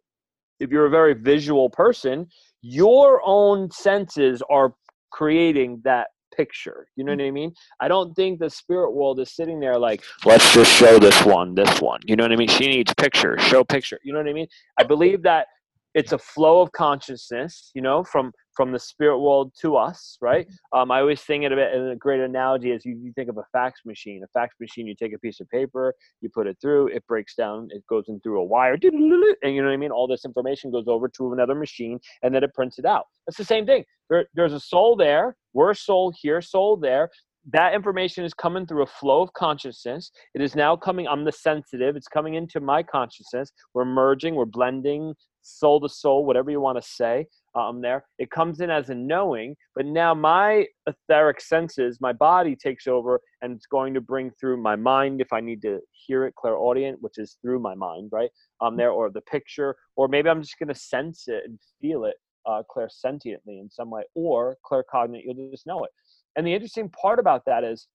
[0.61, 2.27] if you're a very visual person
[2.63, 4.75] your own senses are
[5.11, 6.87] creating that picture.
[6.97, 7.19] You know mm.
[7.19, 7.53] what I mean?
[7.81, 11.55] I don't think the spirit world is sitting there like, let's just show this one,
[11.55, 12.01] this one.
[12.05, 12.49] You know what I mean?
[12.49, 13.99] She needs picture, show picture.
[14.05, 14.47] You know what I mean?
[14.79, 15.47] I believe that
[15.95, 20.49] it's a flow of consciousness, you know, from from the spirit world to us, right?
[20.49, 20.79] Mm-hmm.
[20.81, 23.39] Um, I always think of it in a great analogy as you, you think of
[23.39, 24.21] a fax machine.
[24.25, 27.37] A fax machine, you take a piece of paper, you put it through, it breaks
[27.37, 29.93] down, it goes in through a wire, and you know what I mean?
[29.93, 33.05] All this information goes over to another machine, and then it prints it out.
[33.29, 33.85] That's the same thing.
[34.11, 37.11] There, there's a soul there, we're soul here, soul there
[37.51, 40.11] that information is coming through a flow of consciousness.
[40.35, 43.53] It is now coming, I'm the sensitive, it's coming into my consciousness.
[43.73, 45.15] We're merging, we're blending
[45.49, 47.27] soul to soul, whatever you want to say.
[47.55, 52.55] Um, there, it comes in as a knowing, but now my etheric senses, my body
[52.55, 56.25] takes over, and it's going to bring through my mind if I need to hear
[56.25, 58.31] it, clairaudient, which is through my mind, right?
[58.61, 62.05] Um, there, or the picture, or maybe I'm just going to sense it and feel
[62.05, 65.91] it uh, clairsentiently in some way, or claircognate, you'll just know it.
[66.37, 67.89] And the interesting part about that is,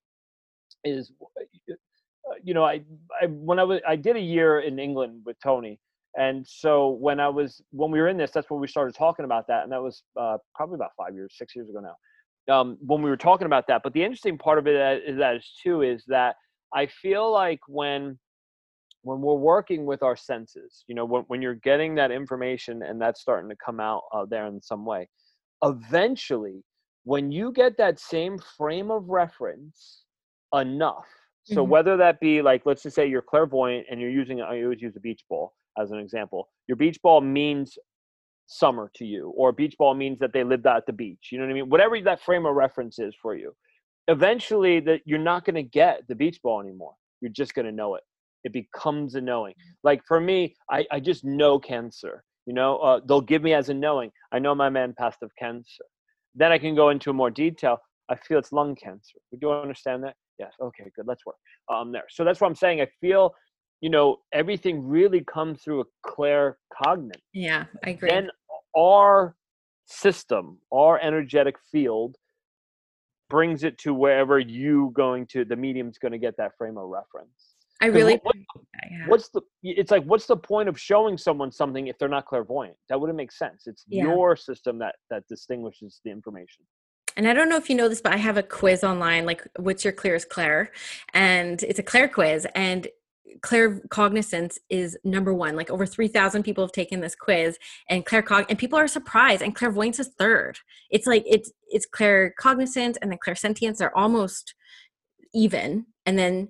[0.84, 1.12] is
[2.30, 2.82] uh, you know, I,
[3.22, 5.80] I when I was I did a year in England with Tony,
[6.16, 9.26] and so when I was when we were in this, that's when we started talking
[9.26, 12.54] about that, and that was uh, probably about five years, six years ago now.
[12.54, 15.18] Um, when we were talking about that, but the interesting part of it uh, is
[15.18, 16.36] that is too is that
[16.74, 18.20] I feel like when
[19.02, 23.02] when we're working with our senses, you know, when, when you're getting that information and
[23.02, 25.10] that's starting to come out uh, there in some way,
[25.64, 26.64] eventually,
[27.06, 30.04] when you get that same frame of reference
[30.54, 31.06] enough,
[31.44, 31.72] so mm-hmm.
[31.72, 34.96] whether that be like, let's just say you're clairvoyant and you're using, I always use
[34.96, 36.50] a beach ball as an example.
[36.68, 37.78] Your beach ball means
[38.46, 41.30] summer to you, or beach ball means that they lived out at the beach.
[41.32, 41.70] You know what I mean?
[41.70, 43.54] Whatever that frame of reference is for you.
[44.08, 46.94] Eventually, that you're not going to get the beach ball anymore.
[47.22, 48.04] You're just going to know it.
[48.44, 49.54] It becomes a knowing.
[49.84, 52.24] Like for me, I, I just know cancer.
[52.46, 54.12] You know, uh, they'll give me as a knowing.
[54.34, 55.86] I know my man passed of cancer.
[56.36, 57.78] Then I can go into more detail.
[58.10, 59.18] I feel it's lung cancer.
[59.32, 60.16] Would you understand that?
[60.38, 60.52] Yes.
[60.62, 60.92] Okay.
[60.96, 61.08] Good.
[61.08, 61.38] Let's work
[61.72, 62.04] um, there.
[62.10, 62.82] So that's what I'm saying.
[62.82, 63.34] I feel
[63.84, 67.22] you know, everything really comes through a clear cognate.
[67.34, 68.12] Yeah, I agree.
[68.12, 68.32] And
[68.78, 69.36] our
[69.86, 72.16] system, our energetic field
[73.30, 76.88] brings it to wherever you going to the medium's going to get that frame of
[76.88, 77.56] reference.
[77.82, 78.36] I really what,
[78.90, 79.08] yeah.
[79.08, 82.78] what's the it's like what's the point of showing someone something if they're not clairvoyant?
[82.88, 83.64] That wouldn't make sense.
[83.66, 84.04] It's yeah.
[84.04, 86.64] your system that that distinguishes the information
[87.16, 89.46] and I don't know if you know this, but I have a quiz online, like
[89.58, 90.72] what's your clearest clair?
[91.14, 92.48] And it's a clair quiz.
[92.56, 92.88] And
[93.40, 95.56] claircognizance is number one.
[95.56, 97.58] Like over 3,000 people have taken this quiz
[97.90, 100.60] and claircog and people are surprised and clairvoyance is third.
[100.90, 104.56] It's like it's it's claircognizance and then clairsentience are almost
[105.34, 106.50] even and then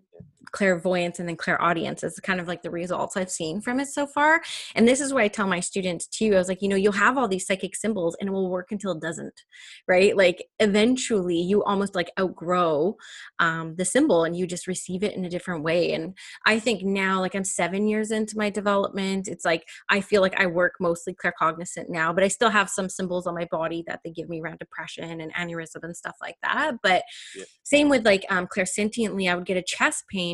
[0.51, 4.06] clairvoyance and then clairaudience is kind of like the results I've seen from it so
[4.06, 4.41] far.
[4.75, 6.34] And this is what I tell my students too.
[6.34, 8.71] I was like, you know, you'll have all these psychic symbols and it will work
[8.71, 9.41] until it doesn't,
[9.88, 10.15] right?
[10.15, 12.95] Like eventually you almost like outgrow
[13.39, 15.93] um, the symbol and you just receive it in a different way.
[15.93, 20.21] And I think now, like I'm seven years into my development, it's like I feel
[20.21, 23.84] like I work mostly claircognizant now, but I still have some symbols on my body
[23.88, 26.75] that they give me around depression and aneurysm and stuff like that.
[26.82, 27.03] But
[27.36, 27.45] yeah.
[27.63, 30.33] same with like um, clairsentiently, I would get a chest pain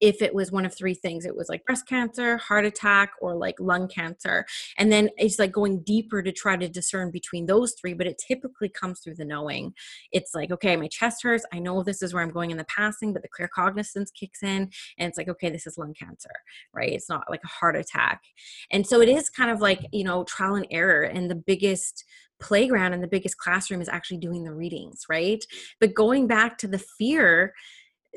[0.00, 3.34] if it was one of three things it was like breast cancer heart attack or
[3.34, 4.46] like lung cancer.
[4.76, 8.22] And then it's like going deeper to try to discern between those three but it
[8.26, 9.74] typically comes through the knowing.
[10.12, 11.46] It's like okay my chest hurts.
[11.52, 14.70] I know this is where i'm going in the passing but the claircognizance kicks in
[14.98, 16.30] and it's like okay this is lung cancer
[16.72, 16.92] right?
[16.92, 18.22] It's not like a heart attack.
[18.70, 22.04] And so it is kind of like you know trial and error and the biggest
[22.40, 25.44] playground and the biggest classroom is actually doing the readings right?
[25.80, 27.54] But going back to the fear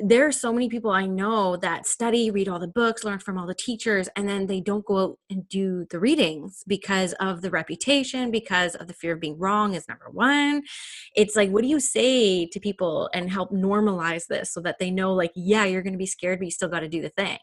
[0.03, 3.37] there are so many people I know that study, read all the books, learn from
[3.37, 7.41] all the teachers, and then they don't go out and do the readings because of
[7.41, 10.63] the reputation, because of the fear of being wrong is number one.
[11.15, 14.91] It's like, what do you say to people and help normalize this so that they
[14.91, 17.09] know, like, yeah, you're going to be scared, but you still got to do the
[17.09, 17.39] thing?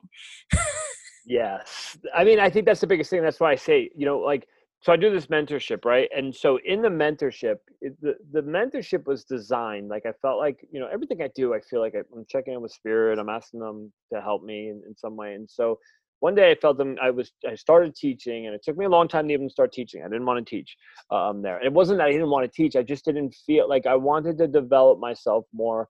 [1.27, 1.97] yes.
[2.15, 3.23] I mean, I think that's the biggest thing.
[3.23, 4.49] That's why I say, you know, like,
[4.81, 6.09] so I do this mentorship, right?
[6.17, 10.67] And so in the mentorship, it, the the mentorship was designed like I felt like
[10.71, 13.19] you know everything I do, I feel like I, am checking in with spirit.
[13.19, 15.35] I'm asking them to help me in, in some way.
[15.35, 15.79] And so
[16.21, 16.97] one day I felt them.
[17.03, 19.73] I was I started teaching, and it took me a long time to even start
[19.73, 20.03] teaching.
[20.03, 20.77] I didn't want to teach
[21.11, 21.61] um, there.
[21.65, 22.77] It wasn't that I didn't want to teach.
[22.77, 25.89] I just didn't feel like I wanted to develop myself more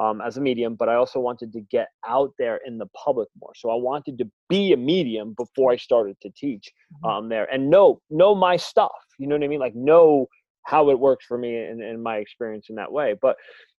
[0.00, 3.28] um, as a medium, but I also wanted to get out there in the public
[3.40, 3.52] more.
[3.54, 6.72] So I wanted to be a medium before I started to teach
[7.04, 7.06] mm-hmm.
[7.06, 8.90] um, there and know know my stuff.
[9.18, 9.60] You know what I mean?
[9.60, 10.26] Like know
[10.64, 13.14] how it works for me and, and my experience in that way.
[13.20, 13.36] But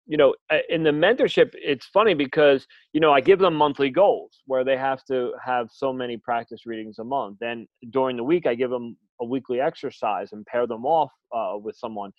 [0.07, 0.35] you know,
[0.69, 4.77] in the mentorship, it's funny because you know I give them monthly goals where they
[4.77, 7.39] have to have so many practice readings a month.
[7.41, 11.57] Then during the week, I give them a weekly exercise and pair them off uh,
[11.57, 12.11] with someone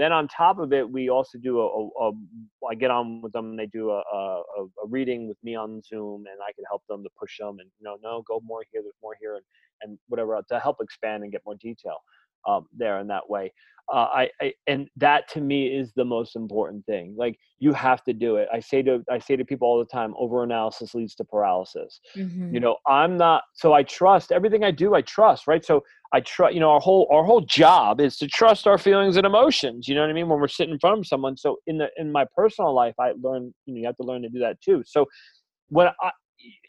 [0.00, 2.12] then on top of it, we also do a, a, a
[2.70, 5.82] I get on with them and they do a, a, a, reading with me on
[5.82, 8.62] Zoom and I can help them to push them and you know, no, go more
[8.70, 9.44] here, there's more here and,
[9.82, 11.96] and whatever to help expand and get more detail
[12.46, 13.52] um, there in that way.
[13.92, 17.14] Uh, I, I, and that to me is the most important thing.
[17.18, 18.48] Like you have to do it.
[18.52, 22.00] I say to I say to people all the time, over analysis leads to paralysis.
[22.16, 22.54] Mm-hmm.
[22.54, 24.94] You know, I'm not so I trust everything I do.
[24.94, 25.64] I trust, right?
[25.64, 25.82] So
[26.12, 26.54] I trust.
[26.54, 29.86] You know, our whole our whole job is to trust our feelings and emotions.
[29.86, 30.28] You know what I mean?
[30.28, 31.36] When we're sitting in front of someone.
[31.36, 34.22] So in the in my personal life, I learned, You know, you have to learn
[34.22, 34.82] to do that too.
[34.86, 35.06] So
[35.68, 36.10] when I,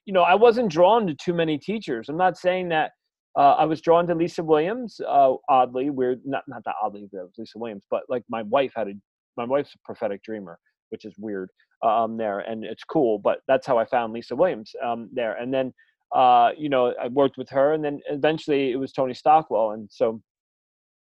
[0.06, 2.10] you know, I wasn't drawn to too many teachers.
[2.10, 2.92] I'm not saying that
[3.38, 5.00] uh, I was drawn to Lisa Williams.
[5.08, 8.74] Uh, oddly, weird, not not that oddly, it was Lisa Williams, but like my wife
[8.76, 8.94] had a,
[9.38, 11.50] my wife's a prophetic dreamer, which is weird.
[11.84, 14.72] Um, there and it's cool, but that's how I found Lisa Williams.
[14.86, 15.74] Um, there and then,
[16.14, 19.90] uh, you know, I worked with her, and then eventually it was Tony Stockwell, and
[19.92, 20.22] so,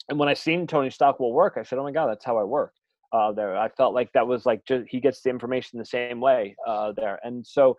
[0.10, 2.44] and when I seen Tony Stockwell work, I said, oh my god, that's how I
[2.44, 2.74] work.
[3.14, 6.22] Uh, there, I felt like that was like just, he gets the information the same
[6.22, 7.76] way uh, there, and so,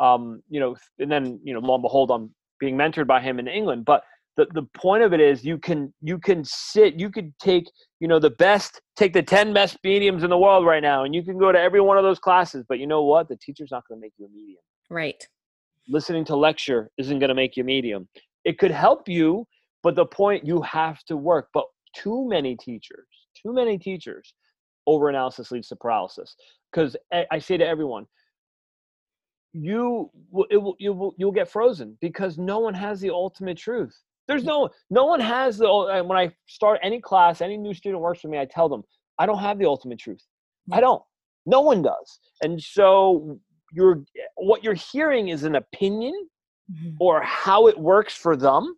[0.00, 3.38] um, you know, and then you know, lo and behold, I'm being mentored by him
[3.38, 3.84] in England.
[3.84, 4.04] But
[4.36, 8.08] the, the point of it is you can you can sit you could take you
[8.08, 11.22] know the best take the 10 best mediums in the world right now and you
[11.22, 13.82] can go to every one of those classes but you know what the teacher's not
[13.88, 15.26] going to make you a medium right
[15.88, 18.08] listening to lecture isn't going to make you medium.
[18.44, 19.46] It could help you
[19.82, 21.48] but the point you have to work.
[21.54, 21.64] But
[21.96, 23.06] too many teachers
[23.42, 24.34] too many teachers
[24.86, 26.34] over analysis leads to paralysis.
[26.72, 26.96] Because
[27.30, 28.06] I say to everyone
[29.52, 30.08] you
[30.48, 33.96] it will you will you'll get frozen because no one has the ultimate truth.
[34.28, 38.20] There's no no one has the when i start any class any new student works
[38.20, 38.84] for me i tell them
[39.18, 40.24] i don't have the ultimate truth.
[40.70, 40.82] I mm.
[40.82, 41.02] don't.
[41.46, 42.20] No one does.
[42.42, 43.40] And so
[43.72, 44.02] you're
[44.36, 46.14] what you're hearing is an opinion
[46.70, 46.96] mm-hmm.
[47.00, 48.74] or how it works for them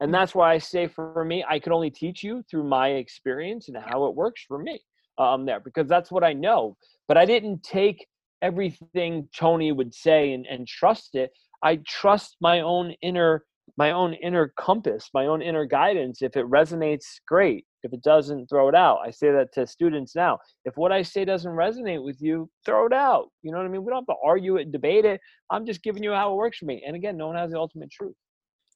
[0.00, 0.12] and mm-hmm.
[0.12, 3.76] that's why i say for me i can only teach you through my experience and
[3.76, 4.80] how it works for me
[5.18, 6.76] um there because that's what i know
[7.08, 8.06] but i didn't take
[8.42, 11.30] everything Tony would say and, and trust it.
[11.62, 13.44] I trust my own inner
[13.76, 16.22] my own inner compass, my own inner guidance.
[16.22, 17.64] If it resonates, great.
[17.82, 18.98] If it doesn't, throw it out.
[19.04, 20.38] I say that to students now.
[20.64, 23.28] If what I say doesn't resonate with you, throw it out.
[23.42, 23.84] You know what I mean?
[23.84, 25.20] We don't have to argue it, debate it.
[25.50, 26.82] I'm just giving you how it works for me.
[26.86, 28.16] And again, no one has the ultimate truth.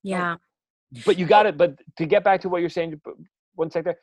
[0.03, 0.36] Yeah.
[1.05, 1.57] But you got it.
[1.57, 3.01] But to get back to what you're saying,
[3.55, 3.95] one second,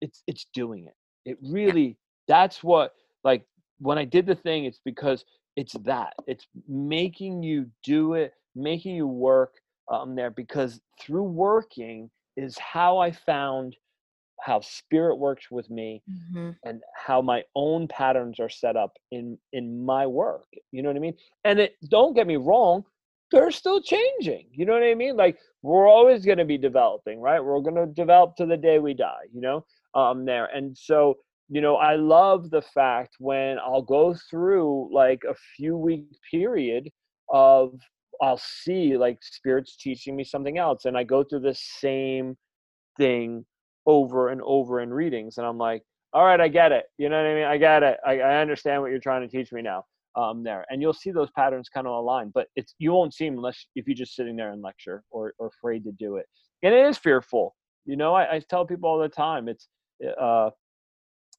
[0.00, 1.30] it's it's doing it.
[1.30, 1.98] It really.
[2.28, 2.92] That's what
[3.24, 3.44] like
[3.78, 5.24] when I did the thing, it's because
[5.56, 6.14] it's that.
[6.26, 9.54] It's making you do it, making you work
[9.92, 13.76] um, there because through working is how I found
[14.40, 16.50] how spirit works with me mm-hmm.
[16.64, 20.96] and how my own patterns are set up in in my work you know what
[20.96, 21.14] i mean?
[21.44, 22.84] And it don't get me wrong
[23.30, 25.16] they're still changing you know what i mean?
[25.16, 27.38] Like we're always going to be developing right?
[27.38, 29.64] We're going to develop to the day we die you know
[29.94, 30.46] um there.
[30.46, 31.18] And so
[31.52, 36.88] you know, I love the fact when I'll go through like a few week period
[37.28, 37.74] of
[38.20, 42.36] I'll see like spirits teaching me something else and I go through the same
[42.98, 43.44] thing
[43.86, 45.82] over and over in readings and I'm like,
[46.12, 46.84] all right, I get it.
[46.98, 47.44] You know what I mean?
[47.44, 47.98] I get it.
[48.06, 49.84] I, I understand what you're trying to teach me now.
[50.14, 53.24] Um, there and you'll see those patterns kind of align, but it's you won't see
[53.24, 56.26] them unless if you're just sitting there and lecture or, or afraid to do it.
[56.62, 57.56] And it is fearful.
[57.86, 59.68] You know, I, I tell people all the time, it's
[60.20, 60.50] uh,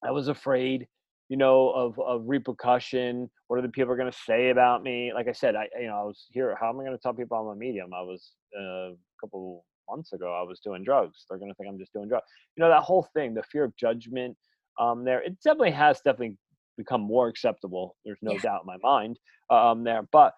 [0.03, 0.87] I was afraid,
[1.33, 3.27] you know, of of repercussion.
[3.47, 5.11] What are the people going to say about me?
[5.15, 6.55] Like I said, I you know I was here.
[6.61, 7.89] How am I going to tell people I'm a medium?
[7.91, 10.31] I was uh, a couple months ago.
[10.31, 11.25] I was doing drugs.
[11.27, 12.25] They're going to think I'm just doing drugs.
[12.55, 14.37] You know that whole thing, the fear of judgment.
[14.79, 16.37] Um, there, it definitely has definitely
[16.77, 17.95] become more acceptable.
[18.05, 18.41] There's no yeah.
[18.41, 19.17] doubt in my mind.
[19.49, 20.33] Um, there, but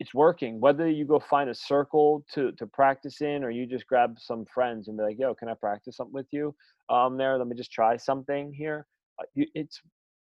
[0.00, 0.60] it's working.
[0.60, 4.44] Whether you go find a circle to to practice in, or you just grab some
[4.52, 6.54] friends and be like, "Yo, can I practice something with you?"
[6.90, 8.86] Um, there, let me just try something here.
[9.22, 9.80] Uh, you, it's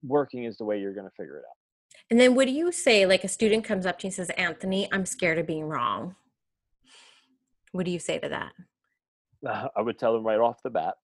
[0.02, 1.56] working is the way you're going to figure it out.
[2.10, 3.06] And then, what do you say?
[3.06, 6.16] Like a student comes up to you and says, "Anthony, I'm scared of being wrong."
[7.72, 8.52] What do you say to that?
[9.46, 10.94] Uh, I would tell them right off the bat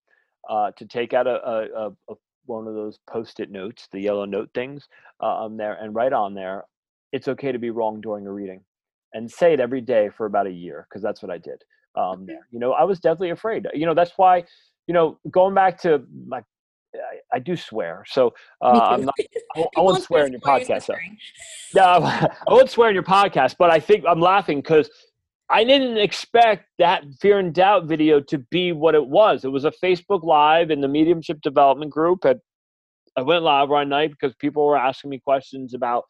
[0.49, 2.15] uh, to take out a, a, a,
[2.47, 4.89] one of those post-it notes, the yellow note things,
[5.23, 6.65] uh, um, there, and write on there
[7.15, 8.61] it's okay to be wrong during a reading
[9.13, 11.63] and say it every day for about a year because that's what i did
[11.97, 14.43] um, there you know i was definitely afraid you know that's why
[14.89, 16.43] you know going back to my
[17.35, 18.05] I do swear.
[18.07, 18.33] So
[18.63, 19.15] uh, I'm not.
[19.57, 20.85] I, I won't swear in your podcast.
[20.85, 20.95] So.
[21.75, 24.89] Yeah, I won't swear in your podcast, but I think I'm laughing because
[25.51, 29.45] I didn't expect that fear and doubt video to be what it was.
[29.45, 32.25] It was a Facebook Live in the mediumship development group.
[32.25, 32.39] At,
[33.17, 36.05] I went live one night because people were asking me questions about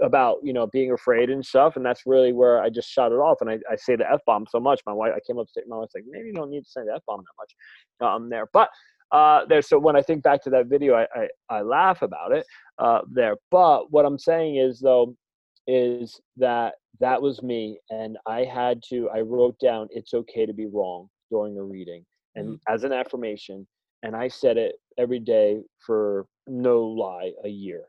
[0.00, 3.16] about you know being afraid and stuff, and that's really where I just shut it
[3.16, 3.38] off.
[3.40, 4.80] And I, I say the f bomb so much.
[4.86, 6.80] My wife, I came up to my wife's like, maybe you don't need to say
[6.84, 8.68] the f bomb that much um, there, but.
[9.12, 12.32] Uh, there, so when I think back to that video, I, I, I laugh about
[12.32, 12.46] it
[12.78, 13.36] uh, there.
[13.50, 15.14] But what I'm saying is, though,
[15.66, 20.52] is that that was me and i had to i wrote down it's okay to
[20.52, 22.04] be wrong during a reading
[22.34, 22.74] and mm-hmm.
[22.74, 23.66] as an affirmation
[24.02, 27.82] and i said it every day for no lie a year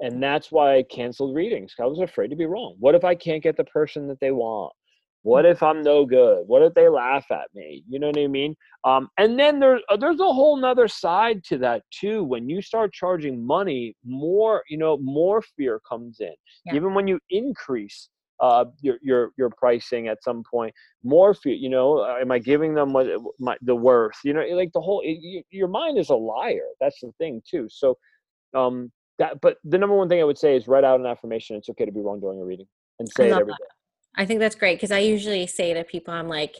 [0.00, 3.14] and that's why i canceled readings i was afraid to be wrong what if i
[3.14, 4.72] can't get the person that they want
[5.26, 6.44] what if I'm no good?
[6.46, 7.82] What if they laugh at me?
[7.88, 8.54] You know what I mean?
[8.84, 12.22] Um, and then there's uh, there's a whole nother side to that too.
[12.22, 16.32] When you start charging money, more you know, more fear comes in.
[16.64, 16.76] Yeah.
[16.76, 18.08] Even when you increase
[18.38, 20.72] uh, your your your pricing at some point,
[21.02, 21.54] more fear.
[21.54, 23.08] You know, uh, am I giving them what
[23.40, 24.18] my, the worth?
[24.22, 26.68] You know, like the whole it, your mind is a liar.
[26.80, 27.66] That's the thing too.
[27.68, 27.98] So,
[28.54, 29.40] um, that.
[29.40, 31.56] But the number one thing I would say is write out an affirmation.
[31.56, 32.68] It's okay to be wrong during a reading,
[33.00, 33.58] and say it every that.
[33.58, 33.75] day.
[34.16, 36.56] I think that's great because I usually say to people, I'm like,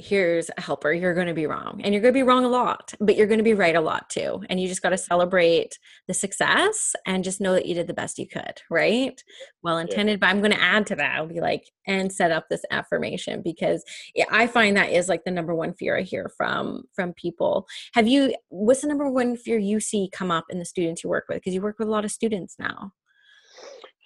[0.00, 0.92] here's a helper.
[0.92, 1.80] You're going to be wrong.
[1.84, 3.80] And you're going to be wrong a lot, but you're going to be right a
[3.80, 4.42] lot too.
[4.48, 5.78] And you just got to celebrate
[6.08, 9.22] the success and just know that you did the best you could, right?
[9.62, 10.12] Well intended.
[10.12, 10.16] Yeah.
[10.16, 11.16] But I'm going to add to that.
[11.16, 13.84] I'll be like, and set up this affirmation because
[14.30, 17.66] I find that is like the number one fear I hear from from people.
[17.92, 21.10] Have you, what's the number one fear you see come up in the students you
[21.10, 21.36] work with?
[21.38, 22.92] Because you work with a lot of students now.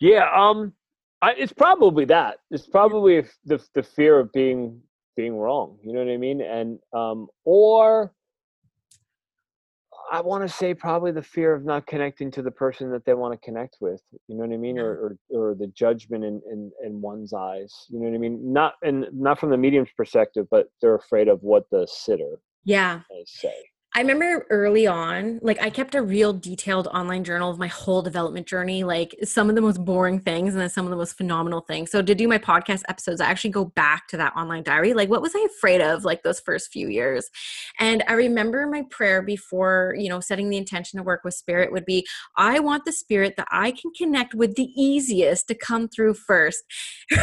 [0.00, 0.28] Yeah.
[0.34, 0.72] Um,
[1.24, 2.36] I, it's probably that.
[2.50, 4.82] It's probably the the fear of being
[5.16, 5.78] being wrong.
[5.82, 6.42] You know what I mean?
[6.42, 8.12] And um, or
[10.12, 13.14] I want to say probably the fear of not connecting to the person that they
[13.14, 14.02] want to connect with.
[14.28, 14.78] You know what I mean?
[14.78, 17.72] Or, or or the judgment in, in in one's eyes.
[17.88, 18.52] You know what I mean?
[18.52, 23.00] Not and not from the medium's perspective, but they're afraid of what the sitter yeah
[23.24, 23.54] say.
[23.96, 28.02] I remember early on, like I kept a real detailed online journal of my whole
[28.02, 31.16] development journey, like some of the most boring things and then some of the most
[31.16, 31.92] phenomenal things.
[31.92, 34.94] So to do my podcast episodes, I actually go back to that online diary.
[34.94, 37.30] Like what was I afraid of like those first few years?
[37.78, 41.70] And I remember my prayer before, you know, setting the intention to work with spirit
[41.70, 42.04] would be,
[42.36, 46.64] I want the spirit that I can connect with the easiest to come through first.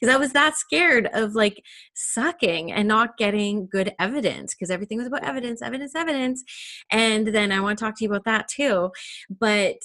[0.00, 1.62] Because I was that scared of like
[1.94, 6.42] sucking and not getting good evidence because everything was about evidence evidence, evidence.
[6.90, 8.90] And then I want to talk to you about that too.
[9.30, 9.76] But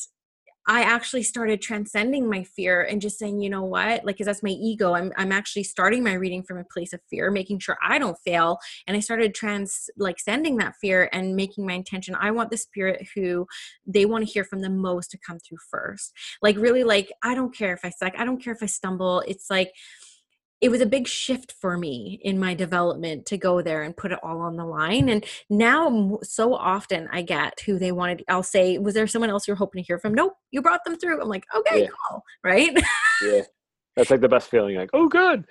[0.68, 4.42] I actually started transcending my fear and just saying, you know what, like, cause that's
[4.42, 4.96] my ego.
[4.96, 8.18] I'm, I'm actually starting my reading from a place of fear, making sure I don't
[8.26, 8.58] fail.
[8.88, 12.16] And I started trans, like, sending that fear and making my intention.
[12.20, 13.46] I want the spirit who
[13.86, 16.12] they want to hear from the most to come through first.
[16.42, 18.14] Like, really, like, I don't care if I suck.
[18.18, 19.20] I don't care if I stumble.
[19.28, 19.72] It's like,
[20.62, 24.12] it was a big shift for me in my development to go there and put
[24.12, 25.10] it all on the line.
[25.10, 28.24] And now, so often, I get who they wanted.
[28.28, 30.98] I'll say, "Was there someone else you're hoping to hear from?" Nope, you brought them
[30.98, 31.22] through.
[31.22, 31.88] I'm like, "Okay, yeah.
[32.10, 32.76] cool." Right?
[33.22, 33.42] yeah,
[33.96, 34.76] that's like the best feeling.
[34.76, 35.46] Like, oh, good.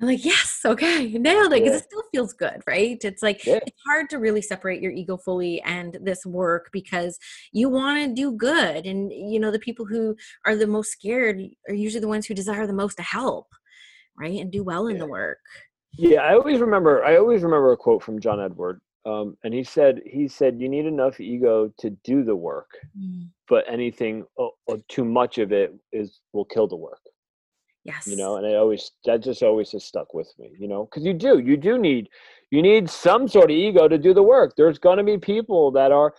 [0.00, 1.62] I'm like, yes, okay, nailed it.
[1.62, 1.78] Because yeah.
[1.78, 2.98] it still feels good, right?
[3.02, 3.60] It's like yeah.
[3.66, 7.18] it's hard to really separate your ego fully and this work because
[7.52, 11.40] you want to do good, and you know the people who are the most scared
[11.68, 13.46] are usually the ones who desire the most to help
[14.18, 15.38] right and do well in the work.
[15.98, 19.62] Yeah i always remember i always remember a quote from john edward um, and he
[19.62, 23.28] said he said you need enough ego to do the work mm.
[23.48, 27.00] but anything uh, uh, too much of it is will kill the work.
[27.84, 30.84] Yes you know and i always that just always has stuck with me you know
[30.84, 32.08] because you do you do need
[32.50, 34.54] you need some sort of ego to do the work.
[34.56, 36.14] There's going to be people that are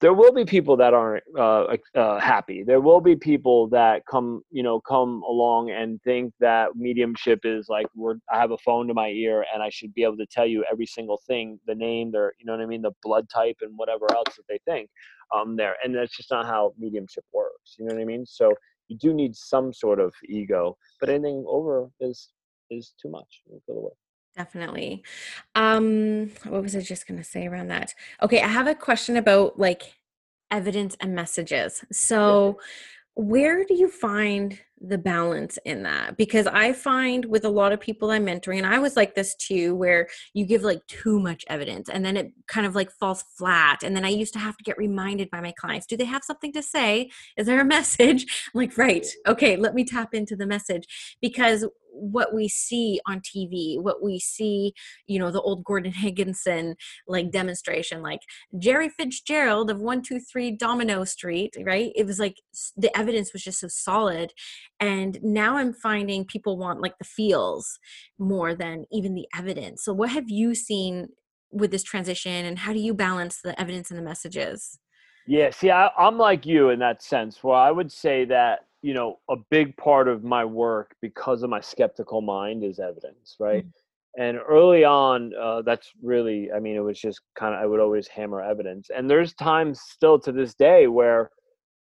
[0.00, 2.62] there will be people that aren't uh, uh, happy.
[2.62, 7.68] There will be people that come, you know, come along and think that mediumship is
[7.68, 8.14] like we're.
[8.32, 10.64] I have a phone to my ear and I should be able to tell you
[10.70, 13.72] every single thing, the name, their, you know what I mean, the blood type, and
[13.76, 14.88] whatever else that they think.
[15.34, 17.76] Um, there, and that's just not how mediumship works.
[17.78, 18.24] You know what I mean?
[18.26, 18.52] So
[18.88, 22.30] you do need some sort of ego, but anything over is
[22.70, 23.90] is too much for the.
[24.36, 25.02] Definitely.
[25.54, 27.94] Um, what was I just going to say around that?
[28.22, 29.94] Okay, I have a question about like
[30.50, 31.84] evidence and messages.
[31.92, 32.58] So,
[33.14, 36.16] where do you find the balance in that?
[36.16, 39.34] Because i find with a lot of people i'm mentoring and i was like this
[39.34, 43.22] too where you give like too much evidence and then it kind of like falls
[43.36, 46.06] flat and then i used to have to get reminded by my clients do they
[46.06, 47.10] have something to say?
[47.36, 48.50] Is there a message?
[48.54, 49.06] I'm like right.
[49.26, 51.16] Okay let me tap into the message.
[51.20, 54.72] Because what we see on TV, what we see,
[55.06, 56.76] you know, the old Gordon Higginson
[57.06, 58.20] like demonstration, like
[58.58, 61.92] Jerry Fitzgerald of 123 Domino Street, right?
[61.94, 62.36] It was like
[62.76, 64.32] the evidence was just so solid.
[64.78, 67.78] And now I'm finding people want like the feels
[68.18, 69.84] more than even the evidence.
[69.84, 71.08] So, what have you seen
[71.52, 74.78] with this transition and how do you balance the evidence and the messages?
[75.26, 78.94] Yeah, see, I, I'm like you in that sense, where I would say that you
[78.94, 83.64] know a big part of my work because of my skeptical mind is evidence right?
[83.64, 84.22] Mm-hmm.
[84.22, 87.80] and early on uh, that's really i mean it was just kind of i would
[87.80, 88.88] always hammer evidence.
[88.94, 91.30] And there's times still to this day where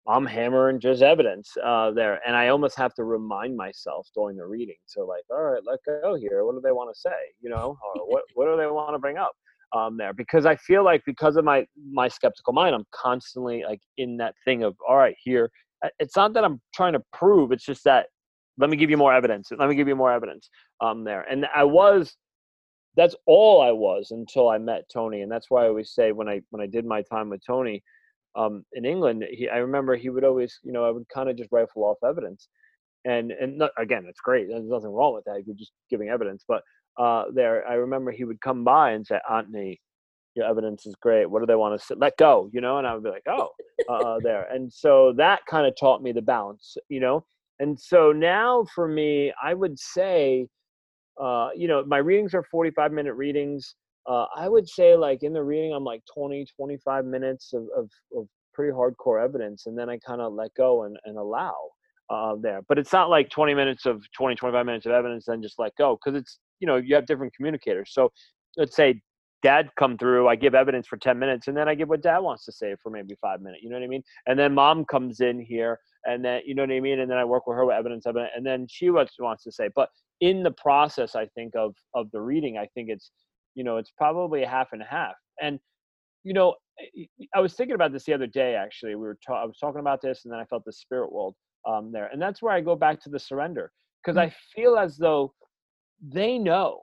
[0.07, 4.47] i'm hammering just evidence uh, there and i almost have to remind myself during the
[4.47, 6.45] reading so like all right let go here.
[6.45, 7.11] What do they want to say?
[7.41, 7.78] You know?
[7.97, 9.32] Or what, what do they want to bring up
[9.75, 13.81] um, there because I feel like because of my my skeptical mind, I'm constantly like
[13.99, 15.51] in that thing of all right, here
[15.99, 17.53] it's not that I'm trying to prove.
[17.53, 18.07] It's just that
[18.59, 19.51] let me give you more evidence.
[19.57, 20.49] Let me give you more evidence
[20.81, 21.22] um, there.
[21.22, 22.16] And I was,
[22.97, 25.22] that's all I was until I met Tony.
[25.22, 27.83] And that's why I always say when I when I did my time with Tony
[28.37, 31.37] um, in England, he, I remember he would always, you know, I would kind of
[31.37, 32.49] just rifle off evidence.
[33.05, 34.49] And and not, again, it's great.
[34.49, 35.43] There's nothing wrong with that.
[35.45, 36.45] You're just giving evidence.
[36.47, 36.62] But
[36.99, 39.81] uh, there, I remember he would come by and say, Anthony,
[40.35, 41.27] your evidence is great.
[41.27, 41.95] What do they want to say?
[41.97, 42.51] let go?
[42.53, 43.51] You know, and I would be like, oh,
[43.89, 44.47] uh, there.
[44.53, 47.25] And so that kind of taught me the balance, you know.
[47.61, 50.49] And so now for me, I would say,
[51.21, 53.77] uh, you know, my readings are 45 minute readings.
[54.09, 57.89] Uh, I would say like in the reading, I'm like 20, 25 minutes of, of,
[58.17, 59.67] of pretty hardcore evidence.
[59.67, 61.55] And then I kind of let go and, and allow
[62.11, 62.61] uh, there.
[62.69, 65.75] But it's not like 20 minutes of 20, 25 minutes of evidence, then just let
[65.77, 65.97] go.
[66.05, 67.91] Cause it's, you know, you have different communicators.
[67.93, 68.13] So
[68.57, 69.01] let's say
[69.45, 72.19] dad come through i give evidence for 10 minutes and then i give what dad
[72.19, 74.03] wants to say for maybe five minutes you know what i mean?
[74.27, 77.01] And then mom comes in here and then you know what i mean?
[77.01, 79.53] And then i work with her with evidence evidence and then she wants, wants to
[79.53, 79.69] say.
[79.77, 79.91] But
[80.21, 83.11] in the process i think of of the reading i think it's
[83.55, 85.15] you know it's probably a half and a half.
[85.43, 85.61] And
[86.23, 86.55] you know
[87.35, 88.95] i was thinking about this the other day actually.
[88.95, 91.35] We were ta- i was talking about this and then i felt the spirit world
[91.69, 92.09] um there.
[92.11, 94.31] And that's where i go back to the surrender because mm-hmm.
[94.31, 95.35] i feel as though
[96.07, 96.83] they know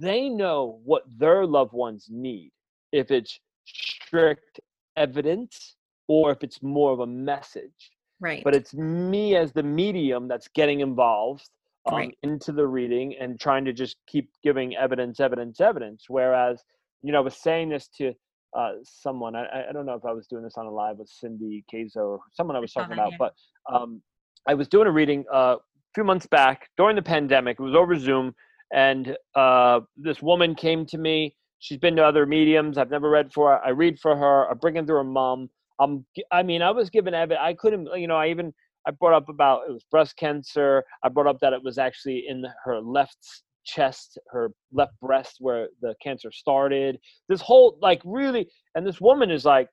[0.00, 2.50] they know what their loved ones need
[2.90, 4.58] if it's strict
[4.96, 5.76] evidence
[6.08, 7.92] or if it's more of a message.
[8.18, 8.42] Right.
[8.42, 11.50] but it's me as the medium that's getting involved
[11.84, 12.18] um, right.
[12.22, 16.06] into the reading and trying to just keep giving evidence evidence evidence.
[16.08, 16.64] Whereas
[17.06, 18.12] you know i was saying this to
[18.56, 21.08] uh, someone I, I don't know if i was doing this on a live with
[21.08, 23.34] cindy Kaza or someone i was talking about but
[23.72, 24.02] um,
[24.46, 25.58] i was doing a reading uh, a
[25.94, 28.34] few months back during the pandemic it was over zoom
[28.72, 31.34] and uh, this woman came to me.
[31.58, 32.78] She's been to other mediums.
[32.78, 33.64] I've never read for.
[33.64, 34.50] I read for her.
[34.50, 35.48] I bring in through her mom.
[35.78, 37.40] Um, I mean, I was given evidence.
[37.42, 38.52] I couldn't, you know, I even
[38.86, 40.84] I brought up about it was breast cancer.
[41.02, 43.18] I brought up that it was actually in her left
[43.64, 46.98] chest, her left breast where the cancer started.
[47.28, 49.68] This whole like really, and this woman is like,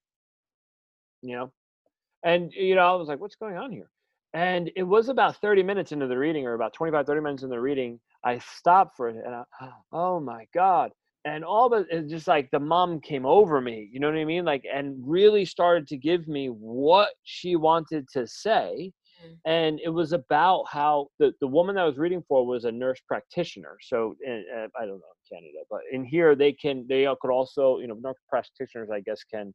[1.21, 1.51] you know,
[2.23, 3.89] and you know, I was like, what's going on here?
[4.33, 7.55] And it was about 30 minutes into the reading, or about 25, 30 minutes into
[7.55, 10.91] the reading, I stopped for it and I, oh my God.
[11.25, 14.25] And all but it's just like the mom came over me, you know what I
[14.25, 14.43] mean?
[14.43, 18.91] Like, and really started to give me what she wanted to say.
[19.23, 19.35] Mm.
[19.45, 22.71] And it was about how the, the woman that I was reading for was a
[22.71, 23.77] nurse practitioner.
[23.81, 27.31] So in, uh, I don't know in Canada, but in here they can, they could
[27.31, 29.53] also, you know, nurse practitioners, I guess, can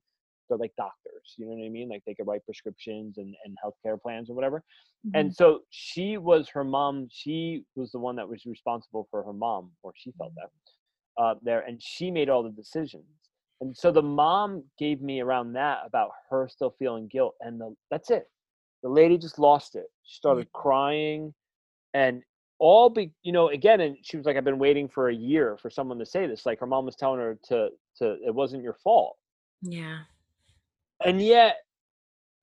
[0.49, 1.89] they're like doctors you know what i mean?
[1.89, 4.63] Like they could write prescriptions and, and healthcare plans or whatever.
[5.07, 5.19] Mm-hmm.
[5.19, 9.33] and so she was her mom she was the one that was responsible for her
[9.33, 10.47] mom or she felt mm-hmm.
[11.17, 13.05] that uh, there and she made all the decisions.
[13.61, 17.75] And so the mom gave me around that about her still feeling guilt and the,
[17.91, 18.29] that's it.
[18.85, 19.87] The lady just lost it.
[20.05, 20.61] She started mm-hmm.
[20.61, 21.35] crying
[21.95, 22.23] and
[22.61, 25.57] all be you know again and she was like i've been waiting for a year
[25.63, 26.45] for someone to say this.
[26.45, 27.69] Like her mom was telling her to
[27.99, 29.17] to it wasn't your fault.
[29.63, 29.99] Yeah
[31.05, 31.57] and yet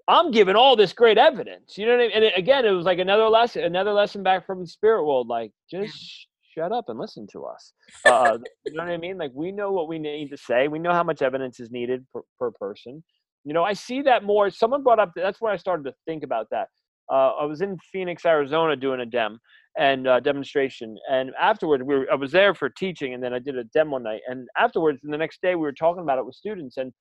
[0.08, 1.78] I'm giving all this great evidence.
[1.78, 2.12] You know what I mean?
[2.16, 5.28] And it, again, it was like another lesson, another lesson back from the spirit world.
[5.28, 6.64] Like, just yeah.
[6.64, 7.74] shut up and listen to us.
[8.06, 9.18] Uh, you know what I mean?
[9.18, 10.68] Like, we know what we need to say.
[10.68, 13.04] We know how much evidence is needed per, per person.
[13.46, 14.50] You know, I see that more.
[14.50, 15.12] Someone brought up.
[15.16, 16.68] That's when I started to think about that.
[17.12, 19.40] Uh, I was in Phoenix, Arizona, doing a dem
[19.78, 23.40] and uh, demonstration, and afterwards, we were, I was there for teaching, and then I
[23.40, 24.22] did a dem one night.
[24.28, 26.92] And afterwards, and the next day, we were talking about it with students, and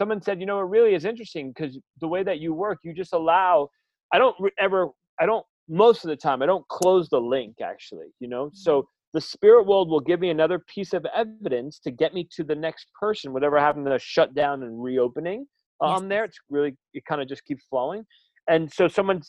[0.00, 2.94] someone said, you know, it really is interesting because the way that you work, you
[2.94, 3.68] just allow.
[4.14, 4.88] I don't ever.
[5.20, 6.40] I don't most of the time.
[6.40, 8.06] I don't close the link actually.
[8.18, 8.86] You know, so mm-hmm.
[9.12, 12.54] the spirit world will give me another piece of evidence to get me to the
[12.54, 15.46] next person, whatever happened to shut down and reopening
[15.82, 16.08] um, yes.
[16.08, 16.24] there.
[16.24, 18.02] It's really it kind of just keeps flowing.
[18.48, 19.20] And so someone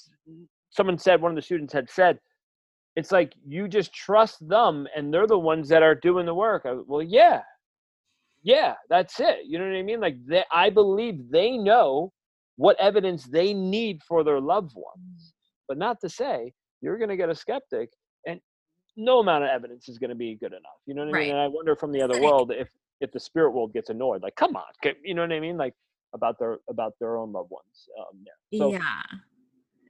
[0.70, 2.18] someone said one of the students had said,
[2.96, 6.66] it's like you just trust them and they're the ones that are doing the work.
[6.88, 7.42] Well, yeah,
[8.44, 9.40] yeah, that's it.
[9.46, 10.00] You know what I mean?
[10.00, 12.12] Like they, I believe they know
[12.58, 15.34] what evidence they need for their loved ones,
[15.68, 17.90] but not to say you're going to get a skeptic
[18.28, 18.40] and
[18.98, 20.80] no amount of evidence is going to be good enough.
[20.86, 21.32] You know what I mean?
[21.32, 22.70] And I wonder from the other world if
[23.00, 24.64] if the spirit world gets annoyed, like, come on,
[25.04, 25.58] you know what I mean?
[25.58, 25.74] Like
[26.14, 27.88] about their about their own loved ones.
[28.00, 28.60] Um, yeah.
[28.60, 29.02] So, yeah.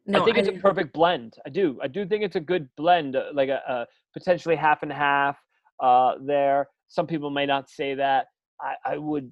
[0.07, 1.35] No, I think it's a perfect blend.
[1.45, 1.77] I do.
[1.81, 5.37] I do think it's a good blend, uh, like a, a potentially half and half
[5.79, 6.67] uh, there.
[6.87, 8.27] Some people may not say that.
[8.62, 9.32] I, I would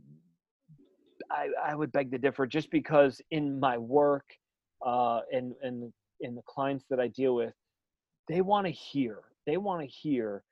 [1.32, 4.26] I, I would beg to differ just because in my work
[4.86, 7.54] uh, and and in the clients that I deal with,
[8.28, 9.20] they want to hear.
[9.46, 10.44] They want to hear.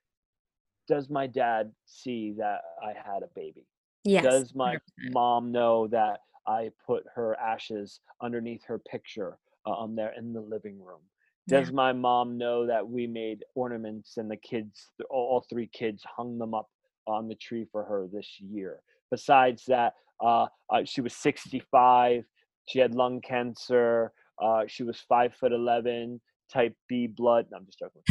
[0.88, 3.66] Does my dad see that I had a baby?
[4.04, 4.24] Yes.
[4.24, 4.78] Does my 100%.
[5.12, 10.82] mom know that I put her ashes underneath her picture on there in the living
[10.82, 11.00] room?
[11.46, 11.74] Does yeah.
[11.74, 16.54] my mom know that we made ornaments and the kids, all three kids, hung them
[16.54, 16.70] up
[17.08, 18.80] on the tree for her this year?
[19.10, 22.24] Besides that, uh, uh, she was 65.
[22.66, 24.12] She had lung cancer.
[24.40, 26.20] Uh, she was five foot 11,
[26.52, 27.46] type B blood.
[27.50, 28.02] No, I'm just joking.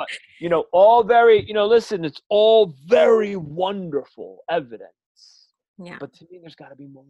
[0.00, 5.50] But, you know, all very, you know, listen, it's all very wonderful evidence.
[5.76, 5.98] Yeah.
[6.00, 7.04] But to me, there's got to be more.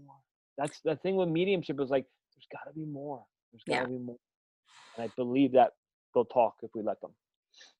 [0.58, 3.22] That's the thing with mediumship is like, there's got to be more.
[3.52, 3.98] There's got to yeah.
[3.98, 4.16] be more.
[4.96, 5.70] And I believe that
[6.14, 7.12] they'll talk if we let them.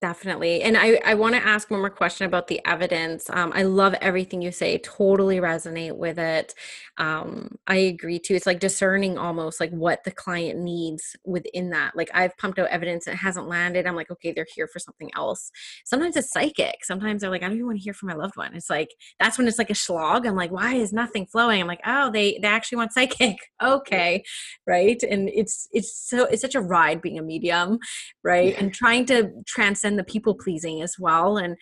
[0.01, 0.62] Definitely.
[0.62, 3.28] And I, I want to ask one more question about the evidence.
[3.28, 6.55] Um, I love everything you say, totally resonate with it.
[6.97, 8.35] Um, I agree too.
[8.35, 11.97] It's like discerning almost like what the client needs within that.
[11.97, 13.87] Like I've pumped out evidence that hasn't landed.
[13.87, 15.51] I'm like, okay, they're here for something else.
[15.85, 16.76] Sometimes it's psychic.
[16.83, 18.55] Sometimes they're like, I don't even want to hear from my loved one.
[18.55, 20.24] It's like, that's when it's like a slog.
[20.24, 21.61] I'm like, why is nothing flowing?
[21.61, 23.37] I'm like, oh, they, they actually want psychic.
[23.62, 24.22] okay.
[24.66, 25.03] Right.
[25.03, 27.78] And it's, it's so, it's such a ride being a medium.
[28.24, 28.57] Right.
[28.59, 29.31] And trying to
[29.70, 31.36] transcend the people pleasing as well.
[31.36, 31.56] And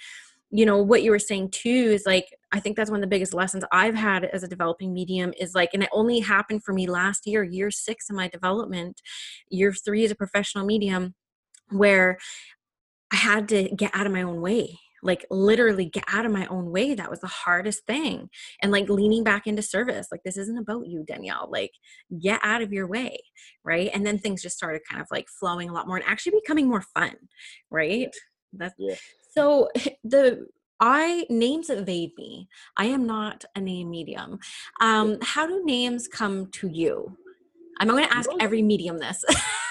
[0.50, 3.14] you know what you were saying too is like i think that's one of the
[3.14, 6.72] biggest lessons i've had as a developing medium is like and it only happened for
[6.72, 9.02] me last year year six of my development
[9.50, 11.14] year three as a professional medium
[11.68, 12.16] where
[13.12, 16.46] i had to get out of my own way like literally get out of my
[16.46, 18.28] own way that was the hardest thing
[18.62, 21.72] and like leaning back into service like this isn't about you danielle like
[22.20, 23.18] get out of your way
[23.64, 26.32] right and then things just started kind of like flowing a lot more and actually
[26.40, 27.14] becoming more fun
[27.70, 28.14] right
[28.52, 28.94] that's yeah.
[29.34, 29.68] so
[30.04, 30.46] the
[30.80, 32.48] I names evade me.
[32.76, 34.38] I am not a name medium.
[34.80, 37.16] Um, how do names come to you?
[37.80, 39.24] I'm going to ask every medium this.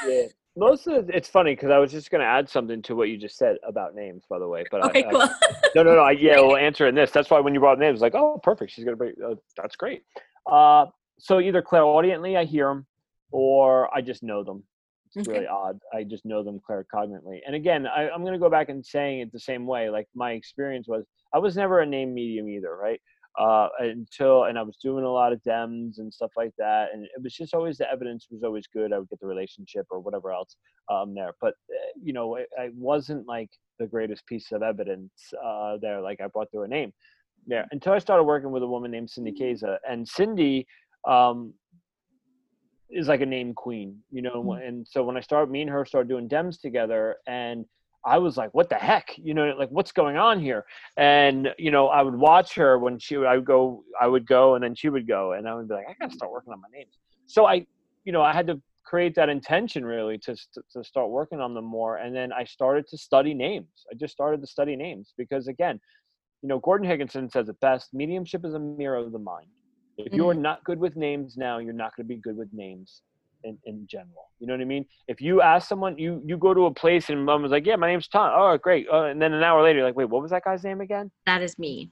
[0.06, 0.24] yeah,
[0.58, 3.18] most of it's funny because I was just going to add something to what you
[3.18, 4.64] just said about names, by the way.
[4.72, 5.22] But okay, I, cool.
[5.22, 5.30] I,
[5.76, 6.02] no, no, no.
[6.02, 7.12] I, yeah, we'll answer in this.
[7.12, 8.72] That's why when you brought names, like, oh, perfect.
[8.72, 9.12] She's going to be.
[9.24, 10.04] Uh, that's great.
[10.52, 10.88] Uh,
[11.20, 12.88] so either clairaudiently, I hear them,
[13.32, 14.64] or I just know them.
[15.14, 15.38] It's okay.
[15.38, 15.80] really odd.
[15.94, 17.40] I just know them claircognitely.
[17.46, 19.90] And again, I, I'm going to go back and saying it the same way.
[19.90, 23.00] Like my experience was, I was never a name medium either, right?
[23.38, 27.04] Uh, until and I was doing a lot of dems and stuff like that, and
[27.04, 28.92] it was just always the evidence was always good.
[28.92, 30.56] I would get the relationship or whatever else
[30.92, 35.12] um, there, but uh, you know, it, it, wasn't like the greatest piece of evidence
[35.44, 36.02] uh, there.
[36.02, 36.92] Like I brought through a name
[37.46, 40.66] there until I started working with a woman named Cindy Kaza, and Cindy.
[41.08, 41.54] Um,
[42.90, 44.66] is like a name queen, you know, mm-hmm.
[44.66, 47.66] and so when I started, me and her started doing dems together, and
[48.06, 49.16] I was like, what the heck?
[49.18, 50.66] You know, like what's going on here?
[50.96, 54.26] And, you know, I would watch her when she would, I would go, I would
[54.26, 56.32] go and then she would go and I would be like, I got to start
[56.32, 56.94] working on my names.
[57.26, 57.66] So I,
[58.06, 60.36] you know, I had to create that intention really to,
[60.72, 61.98] to start working on them more.
[61.98, 63.68] And then I started to study names.
[63.92, 65.80] I just started to study names because again,
[66.42, 69.48] you know, Gordon Higginson says it best, mediumship is a mirror of the mind.
[69.98, 70.44] If you're mm-hmm.
[70.44, 73.02] not good with names now, you're not going to be good with names
[73.48, 74.30] in, in general.
[74.40, 74.86] You know what I mean?
[75.08, 77.76] If you ask someone, you you go to a place and mom was like, "Yeah,
[77.76, 78.88] my name's Tom." Oh, great.
[78.92, 81.12] Uh, and then an hour later, you're like, "Wait, what was that guy's name again?"
[81.26, 81.92] That is me.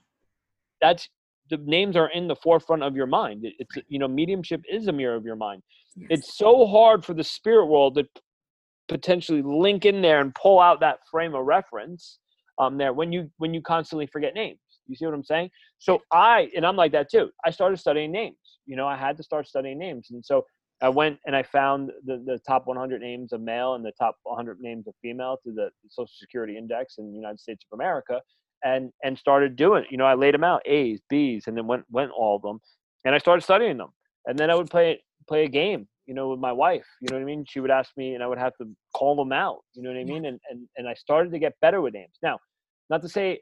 [0.80, 1.08] That's
[1.50, 3.44] the names are in the forefront of your mind.
[3.44, 5.62] It, it's you know, mediumship is a mirror of your mind.
[5.96, 6.08] Yes.
[6.10, 8.04] It's so hard for the spirit world to
[8.88, 12.18] potentially link in there and pull out that frame of reference
[12.58, 14.58] um there when you when you constantly forget names.
[14.86, 15.50] You see what I'm saying?
[15.78, 17.30] So I and I'm like that too.
[17.44, 18.36] I started studying names.
[18.66, 20.44] You know, I had to start studying names, and so
[20.82, 24.16] I went and I found the, the top 100 names of male and the top
[24.24, 28.20] 100 names of female through the Social Security Index in the United States of America,
[28.64, 29.84] and and started doing.
[29.90, 32.60] You know, I laid them out A's, B's, and then went went all of them,
[33.04, 33.90] and I started studying them.
[34.26, 36.86] And then I would play play a game, you know, with my wife.
[37.00, 37.44] You know what I mean?
[37.48, 39.60] She would ask me, and I would have to call them out.
[39.72, 40.26] You know what I mean?
[40.26, 42.18] And and and I started to get better with names.
[42.22, 42.38] Now,
[42.90, 43.40] not to say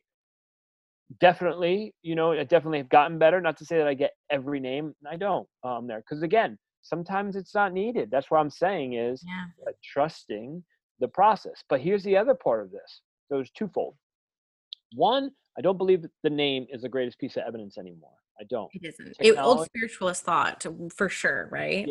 [1.20, 3.40] definitely, you know, I definitely have gotten better.
[3.40, 4.94] Not to say that I get every name.
[5.10, 8.10] I don't um, there because again sometimes it's not needed.
[8.10, 9.72] That's what I'm saying is yeah.
[9.82, 10.62] trusting
[11.00, 11.64] the process.
[11.68, 13.00] But here's the other part of this.
[13.28, 13.96] So it's twofold.
[14.94, 18.12] One, I don't believe the name is the greatest piece of evidence anymore.
[18.40, 18.70] I don't.
[18.74, 19.16] It isn't.
[19.20, 20.64] It, old spiritualist thought
[20.94, 21.88] for sure, right?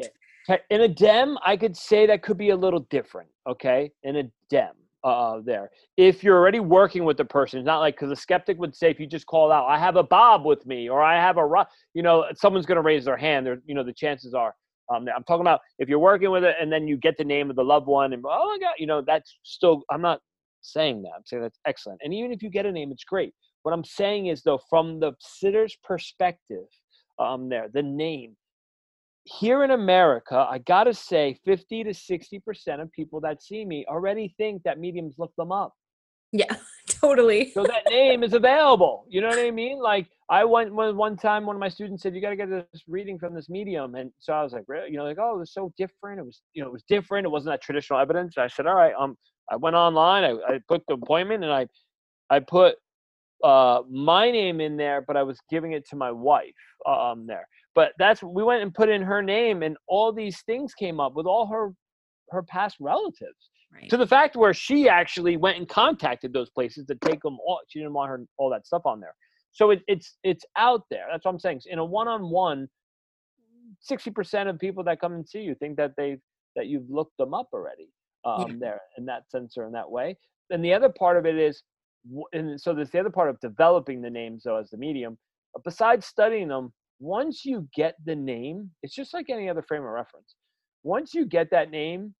[0.48, 0.58] Yeah.
[0.70, 3.30] In a dem, I could say that could be a little different.
[3.48, 4.74] Okay, in a dem,
[5.06, 5.72] uh, there.
[5.96, 8.92] If you're already working with the person, it's not like because a skeptic would say
[8.92, 11.68] if you just call out, "I have a Bob with me," or "I have a,"
[11.94, 13.46] you know, someone's going to raise their hand.
[13.46, 14.54] There, you know, the chances are.
[14.94, 17.50] Um, I'm talking about if you're working with it and then you get the name
[17.50, 19.84] of the loved one and oh my god, you know, that's still.
[19.90, 20.20] I'm not
[20.62, 21.12] saying that.
[21.16, 22.02] I'm saying that's excellent.
[22.04, 23.34] And even if you get a name, it's great.
[23.64, 26.66] What I'm saying is, though, from the sitter's perspective,
[27.20, 28.36] um, there, the name,
[29.26, 34.34] here in America, I gotta say, 50 to 60% of people that see me already
[34.38, 35.74] think that mediums look them up.
[36.34, 36.56] Yeah,
[37.04, 37.52] totally.
[37.52, 39.06] so that name is available.
[39.10, 39.80] You know what I mean?
[39.80, 42.84] Like I went one time, one of my students said, "You got to get this
[42.88, 45.40] reading from this medium," and so I was like, "Really?" You know, like, "Oh, it
[45.40, 46.20] was so different.
[46.20, 47.26] It was, you know, it was different.
[47.26, 49.18] It wasn't that traditional evidence." I said, "All right." Um,
[49.52, 50.24] I went online.
[50.24, 51.68] I, I put the appointment, and I,
[52.30, 52.76] I put
[53.44, 56.54] uh, my name in there, but I was giving it to my wife
[56.88, 57.48] um, there.
[57.76, 61.14] But that's we went and put in her name, and all these things came up
[61.14, 61.74] with all her
[62.32, 63.50] her past relatives.
[63.74, 63.90] Right.
[63.90, 67.60] To the fact where she actually went and contacted those places to take them all.
[67.68, 69.16] She didn't want her all that stuff on there.
[69.52, 71.06] So it, it's it's out there.
[71.12, 71.62] That's what I'm saying.
[71.68, 72.68] In a one-on-one,
[73.80, 76.18] sixty percent of people that come and see you think that they
[76.56, 77.90] that you've looked them up already.
[78.26, 78.56] Um, yeah.
[78.60, 80.18] There in that sense or in that way.
[80.50, 81.64] And the other part of it is
[82.34, 85.18] and so there's the other part of developing the names though as the medium
[85.64, 89.90] besides studying them once you get the name it's just like any other frame of
[89.90, 90.36] reference
[90.84, 92.14] once you get that name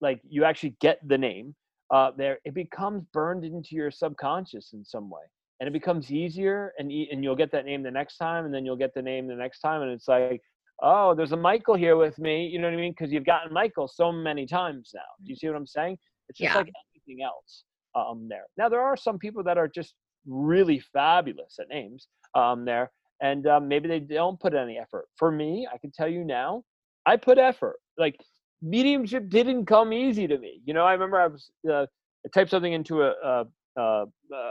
[0.00, 1.54] like you actually get the name
[1.92, 5.22] uh, there it becomes burned into your subconscious in some way
[5.60, 8.64] and it becomes easier and and you'll get that name the next time and then
[8.64, 10.40] you'll get the name the next time and it's like
[10.82, 13.52] oh there's a michael here with me you know what i mean because you've gotten
[13.52, 15.96] michael so many times now do you see what i'm saying
[16.28, 16.56] it's just yeah.
[16.58, 17.64] like anything else
[17.94, 18.44] um, there.
[18.56, 19.94] Now there are some people that are just
[20.26, 25.06] really fabulous at names um, there, and um, maybe they don't put any effort.
[25.16, 26.62] For me, I can tell you now,
[27.06, 27.76] I put effort.
[27.98, 28.16] Like
[28.62, 30.60] mediumship didn't come easy to me.
[30.64, 31.86] You know, I remember I was uh,
[32.24, 33.12] I typed something into a.
[33.24, 33.44] a
[33.76, 34.04] uh,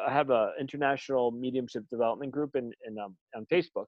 [0.07, 3.85] I have a international mediumship development group in, in um, on Facebook,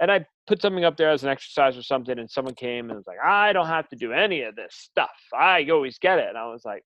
[0.00, 2.96] and I put something up there as an exercise or something, and someone came and
[2.96, 5.16] was like, "I don't have to do any of this stuff.
[5.36, 6.84] I always get it." And I was like,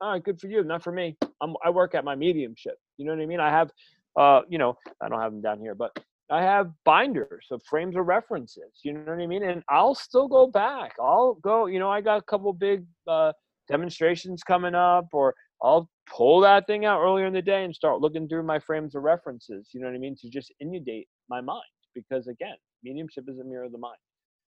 [0.00, 1.16] all right, good for you, not for me.
[1.40, 2.74] I'm, I work at my mediumship.
[2.96, 3.40] You know what I mean?
[3.40, 3.70] I have,
[4.16, 5.98] uh, you know, I don't have them down here, but
[6.30, 8.80] I have binders of frames of references.
[8.82, 9.42] You know what I mean?
[9.42, 10.92] And I'll still go back.
[11.00, 11.66] I'll go.
[11.66, 13.32] You know, I got a couple big uh,
[13.68, 18.00] demonstrations coming up, or I'll pull that thing out earlier in the day and start
[18.00, 19.68] looking through my frames of references.
[19.72, 20.16] You know what I mean?
[20.20, 21.62] To just inundate my mind,
[21.94, 23.98] because again, mediumship is a mirror of the mind.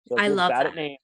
[0.09, 0.75] So I love that.
[0.75, 0.97] Name,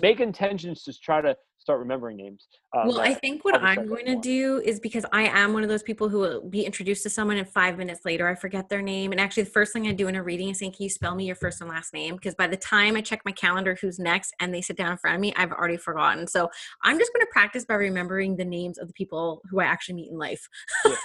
[0.00, 2.48] make intentions to try to start remembering names.
[2.76, 5.68] Uh, well, I think what I'm going to do is because I am one of
[5.68, 8.82] those people who will be introduced to someone and five minutes later I forget their
[8.82, 9.12] name.
[9.12, 11.14] And actually, the first thing I do in a reading is saying, Can you spell
[11.14, 12.16] me your first and last name?
[12.16, 14.98] Because by the time I check my calendar, who's next, and they sit down in
[14.98, 16.26] front of me, I've already forgotten.
[16.26, 16.50] So
[16.82, 19.94] I'm just going to practice by remembering the names of the people who I actually
[19.94, 20.46] meet in life.
[20.84, 20.96] yeah.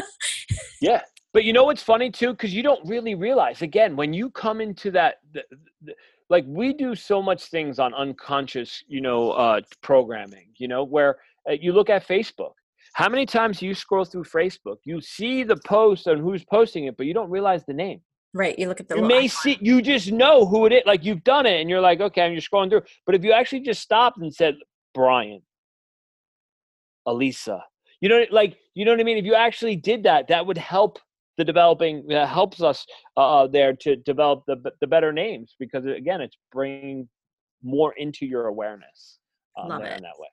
[0.82, 1.00] yeah.
[1.32, 2.32] But you know what's funny too?
[2.32, 5.16] Because you don't really realize, again, when you come into that.
[5.32, 5.42] The,
[5.82, 5.94] the,
[6.28, 11.18] like we do so much things on unconscious you know uh, programming you know where
[11.48, 12.52] uh, you look at facebook.
[12.94, 16.96] How many times you scroll through facebook you see the post and who's posting it
[16.96, 18.00] but you don't realize the name.
[18.34, 21.04] Right you look at the you may see you just know who it is like
[21.04, 22.82] you've done it and you're like okay i'm just scrolling through.
[23.06, 24.56] But if you actually just stopped and said
[24.94, 25.42] brian
[27.06, 27.64] elisa
[28.00, 29.18] you know like you know what i mean?
[29.18, 30.98] If you actually did that that would help
[31.38, 32.84] the developing uh, helps us
[33.16, 37.08] uh, there to develop the the better names because again it's bringing
[37.62, 39.18] more into your awareness
[39.58, 39.96] um, Love it.
[39.96, 40.28] in that way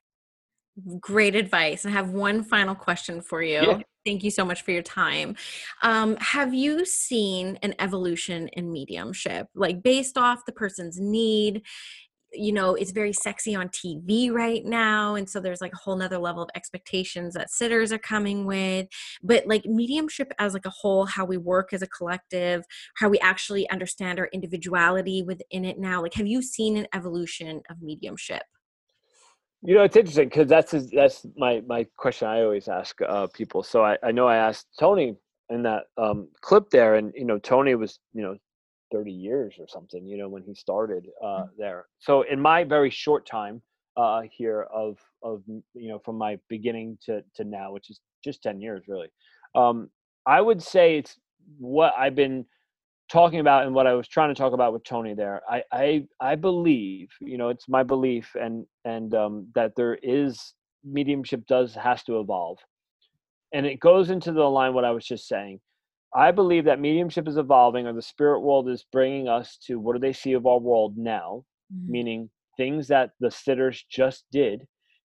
[0.99, 3.79] great advice i have one final question for you yeah.
[4.05, 5.35] thank you so much for your time
[5.83, 11.63] um, have you seen an evolution in mediumship like based off the person's need
[12.33, 15.95] you know it's very sexy on tv right now and so there's like a whole
[15.95, 18.87] nother level of expectations that sitters are coming with
[19.23, 22.63] but like mediumship as like a whole how we work as a collective
[22.97, 27.61] how we actually understand our individuality within it now like have you seen an evolution
[27.69, 28.43] of mediumship?
[29.61, 33.61] You know it's interesting because that's that's my my question i always ask uh, people
[33.61, 35.15] so I, I know i asked tony
[35.49, 38.37] in that um, clip there and you know tony was you know
[38.91, 41.49] 30 years or something, you know, when he started uh, mm.
[41.57, 41.85] there.
[41.99, 43.61] So in my very short time
[43.97, 48.43] uh, here of of you know from my beginning to to now, which is just
[48.43, 49.09] 10 years really,
[49.55, 49.89] um,
[50.25, 51.17] I would say it's
[51.57, 52.45] what I've been
[53.11, 55.41] talking about and what I was trying to talk about with Tony there.
[55.49, 60.53] I I I believe, you know, it's my belief and and um, that there is
[60.83, 62.57] mediumship does has to evolve
[63.53, 65.59] and it goes into the line what i was just saying
[66.15, 69.93] i believe that mediumship is evolving or the spirit world is bringing us to what
[69.93, 71.43] do they see of our world now
[71.73, 71.91] mm-hmm.
[71.91, 74.65] meaning things that the sitters just did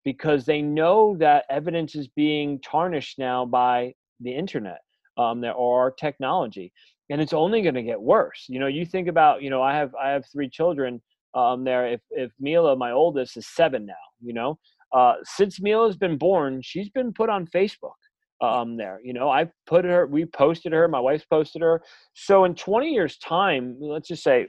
[0.05, 4.79] because they know that evidence is being tarnished now by the internet
[5.17, 6.71] um, there or technology
[7.09, 8.45] and it's only going to get worse.
[8.47, 11.01] You know you think about you know i have i have three children
[11.35, 14.57] um, there if if mila my oldest is seven now you know?
[14.91, 17.99] Uh, since mila's been born she's been put on facebook
[18.41, 21.81] um, there you know i put her we posted her my wife's posted her
[22.13, 24.47] so in 20 years time let's just say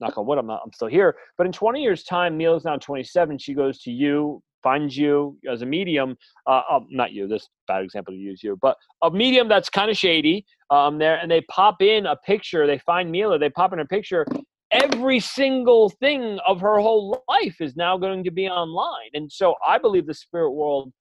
[0.00, 2.76] knock on wood i'm not i'm still here but in 20 years time mila's now
[2.76, 6.16] 27 she goes to you finds you as a medium,
[6.48, 9.92] uh, uh, not you, this bad example to use you, but a medium that's kind
[9.92, 13.72] of shady um, there, and they pop in a picture, they find Mila, they pop
[13.72, 14.26] in a picture,
[14.72, 19.10] every single thing of her whole life is now going to be online.
[19.14, 20.92] And so I believe the spirit world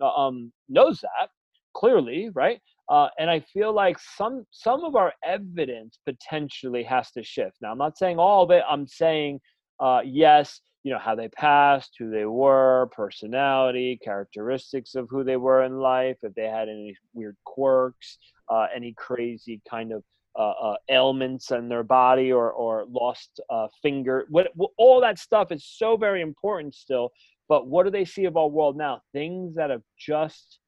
[0.00, 1.28] uh, um, knows that
[1.74, 2.60] clearly, right?
[2.88, 7.56] Uh, and I feel like some some of our evidence potentially has to shift.
[7.62, 8.64] Now, I'm not saying all of it.
[8.68, 9.40] I'm saying
[9.78, 15.36] uh, yes, you know how they passed who they were personality characteristics of who they
[15.36, 18.18] were in life if they had any weird quirks
[18.48, 20.02] uh, any crazy kind of
[20.38, 25.18] uh, uh, ailments in their body or or lost uh, finger what, what, all that
[25.18, 27.10] stuff is so very important still
[27.48, 30.59] but what do they see of our world now things that have just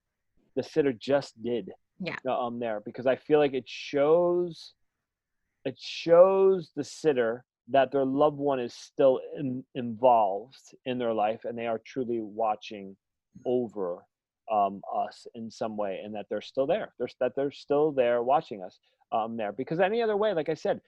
[0.57, 2.17] the sitter just did yeah.
[2.29, 4.75] um there because i feel like it shows
[5.65, 11.41] it shows the sitter that their loved one is still in, involved in their life
[11.45, 12.97] and they are truly watching
[13.47, 14.05] over
[14.53, 16.93] um, us in some way and that they're still there.
[16.99, 18.79] They're, that they're still there watching us
[19.13, 19.53] um, there.
[19.53, 20.81] Because any other way like i said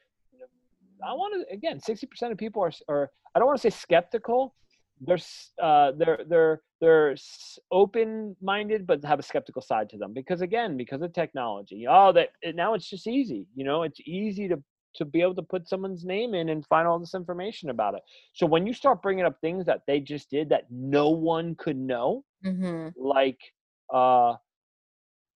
[1.07, 4.55] i want to again 60% of people are, are i don't want to say skeptical
[5.01, 5.19] they're
[5.63, 7.15] uh, they're they're they're
[7.73, 12.13] open minded but have a skeptical side to them because again because of technology oh
[12.13, 14.63] that now it's just easy you know it's easy to
[14.95, 18.03] to be able to put someone's name in and find all this information about it.
[18.33, 21.77] So when you start bringing up things that they just did that no one could
[21.77, 22.89] know, mm-hmm.
[22.97, 23.41] like
[23.93, 24.37] uh, I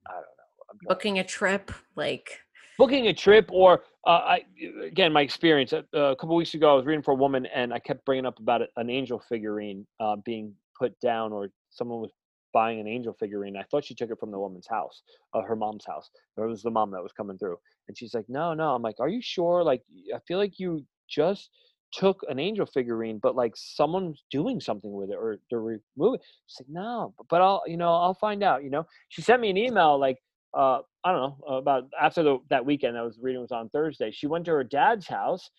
[0.06, 2.38] don't know, booking a trip, like
[2.78, 4.44] booking a trip, or uh, I
[4.86, 7.74] again my experience uh, a couple weeks ago I was reading for a woman and
[7.74, 12.12] I kept bringing up about an angel figurine uh, being put down or someone was
[12.54, 13.56] buying an angel figurine.
[13.56, 15.02] I thought she took it from the woman's house,
[15.34, 16.08] uh, her mom's house.
[16.36, 17.58] It was the mom that was coming through.
[17.88, 18.74] And she's like, no, no.
[18.74, 19.62] I'm like, are you sure?
[19.62, 19.82] Like,
[20.14, 21.50] I feel like you just
[21.92, 26.20] took an angel figurine, but like someone's doing something with it or they're removing.
[26.46, 28.62] She's like, no, but I'll, you know, I'll find out.
[28.64, 30.18] You know, she sent me an email like,
[30.56, 34.10] uh, I don't know, about after the, that weekend I was reading was on Thursday.
[34.10, 35.50] She went to her dad's house,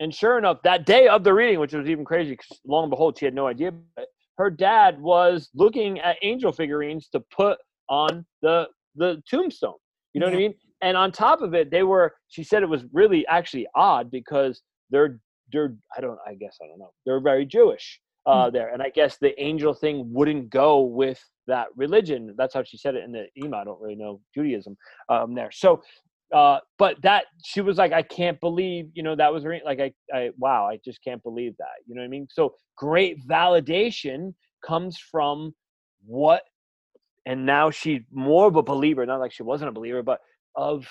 [0.00, 2.90] and sure enough, that day of the reading, which was even crazy, because long and
[2.90, 3.72] behold, she had no idea.
[3.96, 4.06] But
[4.38, 9.74] her dad was looking at angel figurines to put on the the tombstone.
[10.14, 10.32] You know yeah.
[10.32, 10.54] what I mean?
[10.80, 12.14] And on top of it, they were.
[12.28, 15.20] She said it was really actually odd because they're
[15.52, 18.52] they're I don't I guess I don't know they're very Jewish uh, mm.
[18.52, 22.34] there, and I guess the angel thing wouldn't go with that religion.
[22.38, 23.60] That's how she said it in the email.
[23.60, 24.76] I don't really know Judaism
[25.08, 25.50] um, there.
[25.50, 25.82] So
[26.34, 29.92] uh, but that she was like, I can't believe, you know, that was like, I,
[30.14, 32.28] I, wow, I just can't believe that, you know what I mean?
[32.30, 34.34] So great validation
[34.66, 35.54] comes from
[36.04, 36.42] what,
[37.24, 40.20] and now she's more of a believer, not like she wasn't a believer, but
[40.54, 40.86] of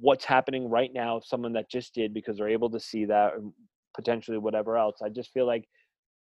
[0.00, 1.20] what's happening right now.
[1.20, 3.34] Someone that just did because they're able to see that,
[3.94, 4.96] potentially whatever else.
[5.04, 5.68] I just feel like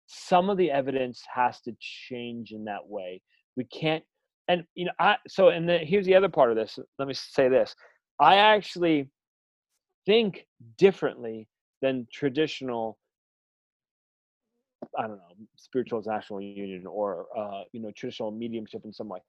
[0.07, 3.21] some of the evidence has to change in that way.
[3.55, 4.03] We can't,
[4.47, 6.79] and you know, I so and the, here's the other part of this.
[6.97, 7.75] Let me say this
[8.19, 9.09] I actually
[10.05, 10.45] think
[10.77, 11.47] differently
[11.81, 12.97] than traditional
[14.97, 19.19] I don't know, spiritual national union or uh, you know, traditional mediumship in some way.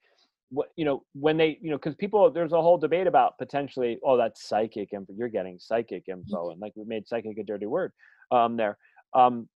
[0.51, 3.99] What you know, when they you know, because people there's a whole debate about potentially,
[4.05, 5.13] oh, that's psychic info.
[5.17, 6.53] You're getting psychic info, mm-hmm.
[6.53, 7.93] and like we made psychic a dirty word
[8.31, 8.77] um, there.
[9.15, 9.49] Um,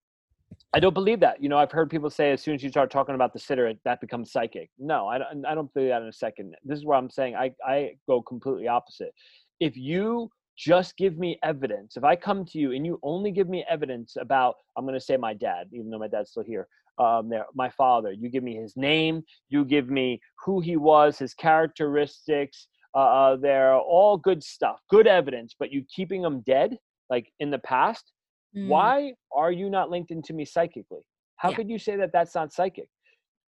[0.75, 1.43] I don't believe that.
[1.43, 3.73] You know, I've heard people say as soon as you start talking about the sitter,
[3.85, 4.71] that becomes psychic.
[4.79, 6.55] No, I don't, I don't believe that in a second.
[6.65, 9.13] This is where I'm saying I, I go completely opposite.
[9.61, 13.49] If you just give me evidence, if I come to you and you only give
[13.49, 16.69] me evidence about, I'm going to say my dad, even though my dad's still here,
[16.99, 21.19] um, there, my father, you give me his name, you give me who he was,
[21.19, 26.77] his characteristics, uh, uh they're all good stuff, good evidence, but you keeping him dead,
[27.09, 28.13] like in the past,
[28.57, 28.69] Mm.
[28.69, 31.01] Why are you not linked into me psychically?
[31.37, 31.57] How yeah.
[31.57, 32.89] could you say that that's not psychic?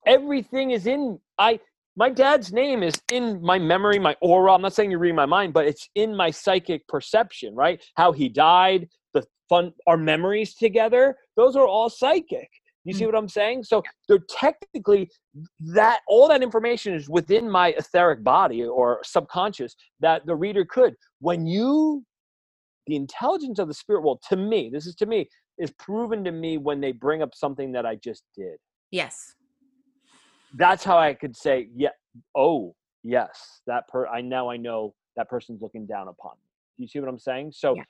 [0.06, 1.60] Everything is in I
[1.96, 4.52] my dad's name is in my memory, my aura.
[4.52, 7.82] I'm not saying you read my mind, but it's in my psychic perception, right?
[7.96, 12.48] How he died, the fun our memories together, those are all psychic.
[12.84, 13.64] You see what I'm saying?
[13.64, 15.10] So they're technically
[15.72, 20.94] that all that information is within my etheric body or subconscious that the reader could.
[21.20, 22.04] When you
[22.86, 25.28] the intelligence of the spirit world, to me, this is to me,
[25.58, 28.56] is proven to me when they bring up something that I just did.
[28.90, 29.34] Yes.
[30.56, 31.90] That's how I could say, yeah,
[32.36, 36.48] oh, yes, that per I now I know that person's looking down upon me.
[36.76, 37.52] Do you see what I'm saying?
[37.54, 37.82] So yeah.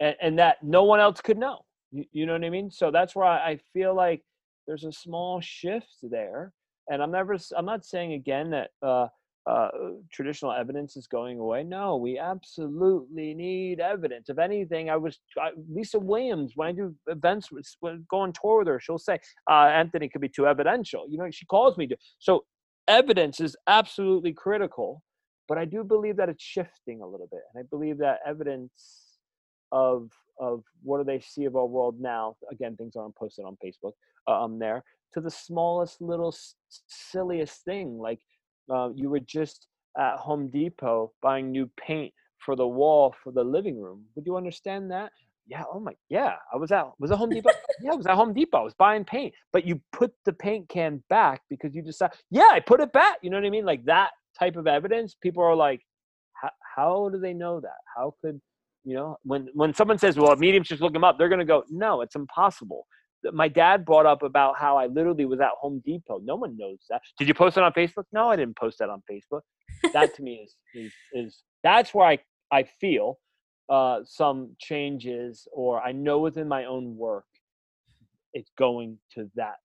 [0.00, 1.60] and, and that no one else could know.
[1.90, 2.70] You, you know what I mean?
[2.70, 4.22] So that's where I, I feel like
[4.66, 6.52] there's a small shift there.
[6.90, 9.06] And I'm never I'm not saying again that uh
[9.46, 9.68] uh,
[10.12, 11.64] traditional evidence is going away.
[11.64, 14.28] No, we absolutely need evidence.
[14.28, 17.48] If anything, I was I, Lisa Williams when I do events,
[17.80, 19.18] when go on tour with her, she'll say
[19.50, 21.06] uh, Anthony could be too evidential.
[21.08, 21.96] You know, she calls me to.
[22.18, 22.44] So
[22.86, 25.02] evidence is absolutely critical,
[25.48, 28.70] but I do believe that it's shifting a little bit, and I believe that evidence
[29.72, 32.36] of of what do they see of our world now?
[32.50, 33.92] Again, things aren't posted on Facebook.
[34.28, 34.84] Uh, um, there
[35.14, 36.34] to the smallest little
[36.86, 38.20] silliest thing like
[38.72, 39.66] uh, you were just
[39.98, 42.12] at Home Depot buying new paint
[42.44, 44.04] for the wall for the living room.
[44.14, 45.12] Would you understand that?
[45.46, 45.64] Yeah.
[45.72, 45.92] Oh my.
[46.08, 46.34] Yeah.
[46.52, 47.50] I was at was at Home Depot.
[47.82, 48.58] yeah, I was at Home Depot.
[48.58, 52.16] I was buying paint, but you put the paint can back because you decided.
[52.30, 53.18] Yeah, I put it back.
[53.22, 53.64] You know what I mean?
[53.64, 55.14] Like that type of evidence.
[55.20, 55.80] People are like,
[56.76, 57.80] how do they know that?
[57.96, 58.40] How could
[58.84, 61.64] you know when when someone says, "Well, mediums just look them up," they're gonna go,
[61.70, 62.86] "No, it's impossible."
[63.32, 66.20] My dad brought up about how I literally was at Home Depot.
[66.22, 67.02] No one knows that.
[67.18, 68.04] Did you post it on Facebook?
[68.12, 69.42] No, I didn't post that on Facebook.
[69.92, 72.18] that to me is, is is that's where I
[72.50, 73.18] I feel
[73.68, 77.24] uh, some changes, or I know within my own work,
[78.34, 79.56] it's going to that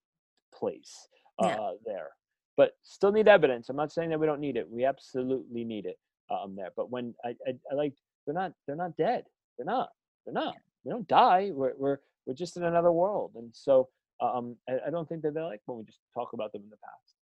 [0.53, 1.07] place
[1.43, 1.69] uh, yeah.
[1.85, 2.09] there.
[2.55, 3.69] But still need evidence.
[3.69, 4.67] I'm not saying that we don't need it.
[4.69, 5.97] We absolutely need it
[6.31, 6.71] um, there.
[6.75, 7.93] But when I, I, I like,
[8.25, 9.23] they're not they're not dead.
[9.57, 9.89] They're not.
[10.25, 10.55] They're not.
[10.83, 11.51] We don't die.
[11.53, 11.97] We're we're
[12.27, 13.31] we're just in another world.
[13.35, 13.89] And so
[14.21, 16.69] um, I, I don't think that they like when we just talk about them in
[16.69, 17.16] the past.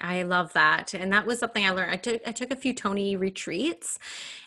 [0.00, 0.94] I love that.
[0.94, 1.92] And that was something I learned.
[1.92, 3.98] I took I took a few Tony retreats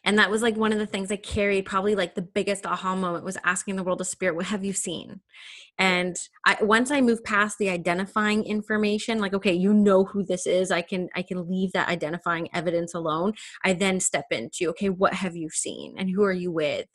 [0.03, 2.95] and that was like one of the things I carried probably like the biggest aha
[2.95, 5.21] moment was asking the world of spirit, what have you seen?
[5.77, 10.47] and I, once i move past the identifying information like okay you know who this
[10.47, 13.33] is i can i can leave that identifying evidence alone
[13.63, 16.85] i then step into okay what have you seen and who are you with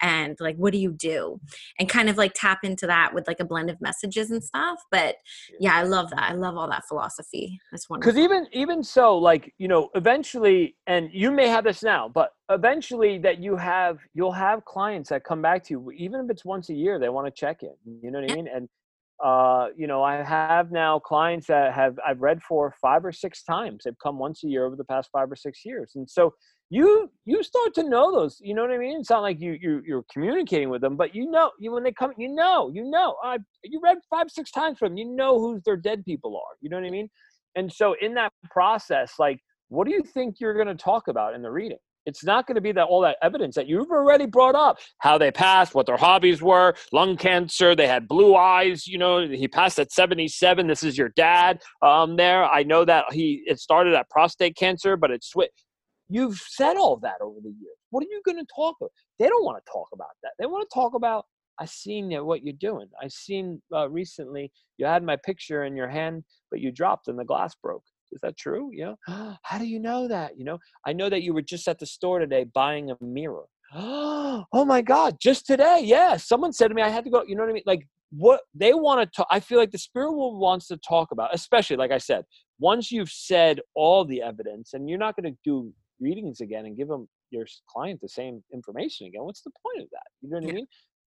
[0.00, 1.38] and like what do you do
[1.78, 4.78] and kind of like tap into that with like a blend of messages and stuff
[4.90, 5.16] but
[5.58, 9.16] yeah i love that i love all that philosophy that's wonderful because even even so
[9.16, 13.98] like you know eventually and you may have this now but eventually that you have
[14.14, 17.08] you'll have clients that come back to you even if it's once a year they
[17.08, 18.48] want to check in you know what i mean?
[18.48, 18.68] And
[19.22, 23.42] uh, you know i have now clients that have i've read for five or six
[23.42, 26.32] times they've come once a year over the past five or six years and so
[26.70, 28.98] you you start to know those you know what i mean?
[29.00, 31.92] It's not like you, you you're communicating with them but you know you when they
[31.92, 35.38] come you know you know uh, you read five six times from them you know
[35.38, 37.10] who their dead people are you know what i mean
[37.56, 39.38] and so in that process like
[39.68, 42.54] what do you think you're going to talk about in the reading it's not going
[42.54, 45.86] to be that all that evidence that you've already brought up how they passed, what
[45.86, 48.86] their hobbies were, lung cancer, they had blue eyes.
[48.86, 50.66] You know, he passed at 77.
[50.66, 52.44] This is your dad um, there.
[52.44, 55.64] I know that he it started at prostate cancer, but it switched.
[56.08, 57.76] You've said all that over the years.
[57.90, 58.90] What are you going to talk about?
[59.18, 60.32] They don't want to talk about that.
[60.38, 61.26] They want to talk about
[61.58, 62.88] I seen what you're doing.
[63.00, 67.18] I seen uh, recently you had my picture in your hand, but you dropped and
[67.18, 67.84] the glass broke.
[68.12, 68.70] Is that true?
[68.72, 70.38] You know how do you know that?
[70.38, 73.44] You know i know that you were just at the store today buying a mirror.
[74.52, 75.80] Oh my god just today?
[75.82, 77.62] Yeah someone said to me i had to go you know what i mean?
[77.66, 81.12] Like what they want to talk i feel like the spirit world wants to talk
[81.12, 82.24] about especially like i said
[82.58, 86.76] once you've said all the evidence and you're not going to do readings again and
[86.76, 90.06] give them your client the same information again what's the point of that?
[90.22, 90.50] You know what yeah.
[90.50, 90.66] i mean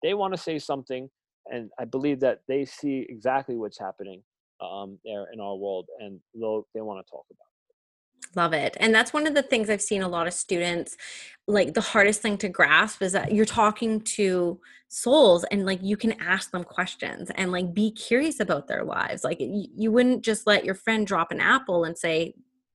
[0.04, 1.10] they want to say something
[1.48, 4.22] and i believe that they see exactly what's happening
[4.64, 7.38] um, there in our world, and they'll they want to talk about.
[7.40, 8.36] It.
[8.36, 8.78] Love it.
[8.80, 10.98] And that's one of the things I've seen a lot of students
[11.46, 15.98] like the hardest thing to grasp is that you're talking to souls and like you
[15.98, 19.24] can ask them questions and like be curious about their lives.
[19.24, 22.34] Like you, you wouldn't just let your friend drop an apple and say,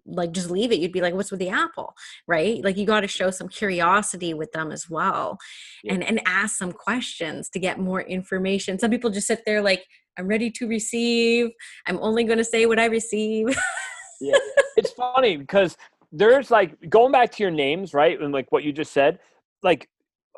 [0.08, 1.94] like just leave it you'd be like what's with the apple
[2.26, 5.38] right like you got to show some curiosity with them as well
[5.84, 5.94] yeah.
[5.94, 9.84] and and ask some questions to get more information some people just sit there like
[10.18, 11.50] I'm ready to receive.
[11.86, 13.56] I'm only going to say what I receive.
[14.20, 14.36] yeah.
[14.76, 15.76] It's funny because
[16.10, 18.20] there's like going back to your names, right?
[18.20, 19.20] And like what you just said,
[19.62, 19.88] like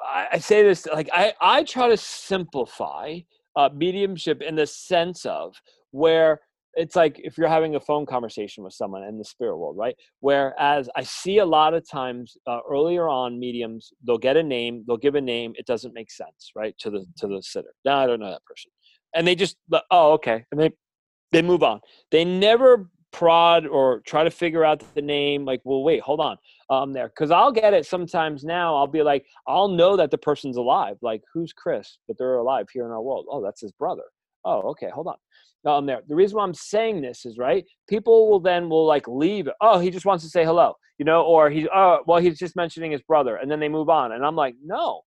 [0.03, 3.21] I, I say this, like I, I try to simplify
[3.57, 5.55] uh, mediumship in the sense of
[5.93, 6.41] where
[6.75, 9.97] it's like if you're having a phone conversation with someone in the spirit world, right?
[10.21, 14.85] Whereas I see a lot of times uh, earlier on mediums, they'll get a name,
[14.87, 16.75] they'll give a name, it doesn't make sense, right?
[16.79, 17.75] To the to the sitter.
[17.85, 18.71] No, I don't know that person.
[19.15, 19.57] And they just
[19.91, 20.45] oh okay.
[20.53, 20.71] And they
[21.33, 21.81] they move on.
[22.11, 26.37] They never prod or try to figure out the name like well wait hold on
[26.71, 27.09] um there.
[27.09, 30.97] Because i'll get it sometimes now i'll be like i'll know that the person's alive
[31.03, 31.99] like who's chris?
[32.07, 33.27] But they're alive here in our world.
[33.29, 34.05] Oh that's his brother.
[34.45, 35.17] Oh okay hold on
[35.67, 39.07] um there the reason why i'm saying this is right people will then will like
[39.09, 42.39] leave oh he just wants to say hello you know or he's oh well he's
[42.39, 45.03] just mentioning his brother and then they move on and i'm like no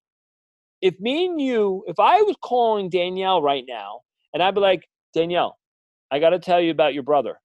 [0.82, 4.00] if me and you if i was calling danielle right now
[4.34, 5.58] and i'd be like danielle
[6.12, 7.38] i got to tell you about your brother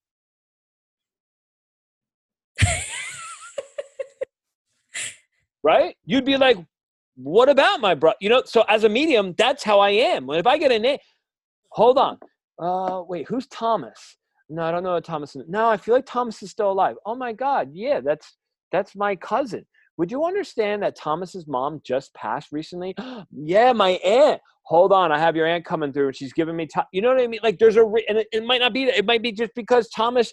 [5.62, 5.96] right?
[6.04, 6.56] You'd be like,
[7.16, 8.16] what about my brother?
[8.20, 10.30] You know, so as a medium, that's how I am.
[10.30, 10.98] If I get a name,
[11.70, 12.18] hold on.
[12.58, 14.16] Uh, wait, who's Thomas?
[14.48, 15.36] No, I don't know Thomas.
[15.48, 16.96] No, I feel like Thomas is still alive.
[17.04, 18.36] Oh my God, yeah, that's
[18.72, 19.66] that's my cousin.
[19.98, 22.94] Would you understand that Thomas's mom just passed recently?
[23.32, 24.40] yeah, my aunt.
[24.64, 26.66] Hold on, I have your aunt coming through, and she's giving me.
[26.66, 27.40] To- you know what I mean?
[27.42, 28.84] Like, there's a, re- and it, it might not be.
[28.84, 30.32] It might be just because Thomas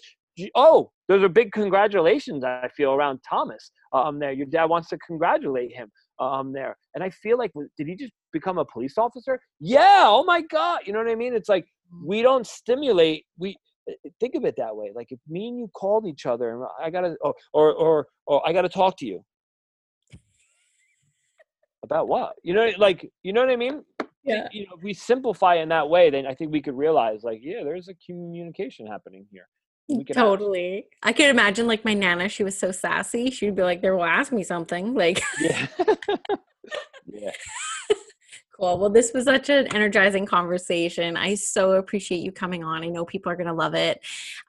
[0.54, 4.32] oh, there's a big congratulations I feel around Thomas um, there.
[4.32, 5.90] Your dad wants to congratulate him
[6.20, 6.76] um, there.
[6.94, 9.40] And I feel like, did he just become a police officer?
[9.60, 10.04] Yeah.
[10.06, 10.80] Oh my God.
[10.84, 11.34] You know what I mean?
[11.34, 11.66] It's like.
[12.04, 13.24] We don't stimulate.
[13.38, 13.56] We
[13.88, 14.92] eh, eh, think of it that way.
[14.94, 18.48] Like if me and you called each other and I gotta, or, or, or, or
[18.48, 19.24] I gotta talk to you
[21.82, 22.34] about what?
[22.42, 23.84] You know, like, you know what I mean?
[24.24, 24.48] Yeah.
[24.52, 27.40] You know, if we simplify in that way, then I think we could realize like,
[27.42, 29.46] yeah, there's a communication happening here
[30.12, 30.86] totally ask.
[31.02, 34.04] i could imagine like my nana she was so sassy she'd be like there will
[34.04, 35.66] ask me something like yeah
[37.06, 37.30] yeah
[38.56, 38.78] cool.
[38.78, 41.16] Well this was such an energizing conversation.
[41.16, 42.82] I so appreciate you coming on.
[42.82, 44.00] I know people are going to love it.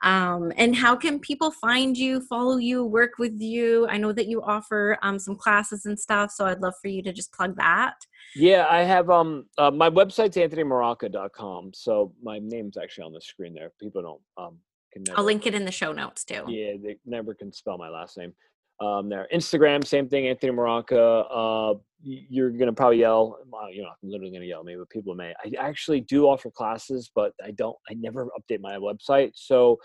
[0.02, 3.88] Um, and how can people find you follow you work with you?
[3.88, 7.02] I know that you offer um, some classes and stuff so i'd love for you
[7.04, 7.96] to just plug that.
[8.36, 13.54] Yeah i have um uh, my website's anthonymaraca.com so my name's actually on the screen
[13.54, 13.72] there.
[13.80, 14.58] People don't um
[14.94, 16.44] can never, I'll link it in the show notes too.
[16.48, 18.34] Yeah, they never can spell my last name.
[18.80, 20.28] Um, there, Instagram, same thing.
[20.28, 21.26] Anthony Maraca.
[21.30, 23.38] Uh, you're gonna probably yell.
[23.72, 24.64] You know, I'm literally gonna yell.
[24.64, 25.34] Maybe but people may.
[25.44, 27.76] I actually do offer classes, but I don't.
[27.90, 29.32] I never update my website.
[29.34, 29.78] So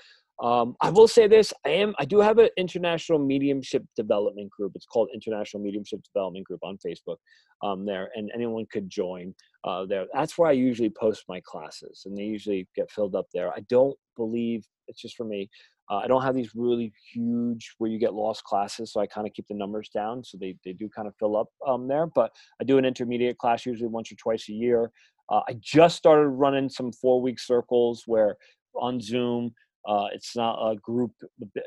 [0.42, 1.94] um, I will say this: I am.
[1.98, 4.72] I do have an international mediumship development group.
[4.74, 7.16] It's called International Mediumship Development Group on Facebook.
[7.62, 10.06] Um, there, and anyone could join uh, there.
[10.12, 13.50] That's where I usually post my classes, and they usually get filled up there.
[13.52, 15.48] I don't believe it's just for me.
[15.90, 19.26] Uh, I don't have these really huge where you get lost classes, so I kind
[19.26, 22.06] of keep the numbers down, so they they do kind of fill up um, there.
[22.06, 24.90] But I do an intermediate class usually once or twice a year.
[25.28, 28.36] Uh, I just started running some four week circles where
[28.74, 29.54] on Zoom
[29.86, 31.12] uh, it's not a group;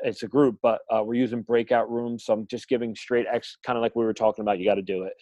[0.02, 2.24] it's a group, but uh, we're using breakout rooms.
[2.24, 4.58] So I'm just giving straight X, kind of like we were talking about.
[4.58, 5.12] You got to do it.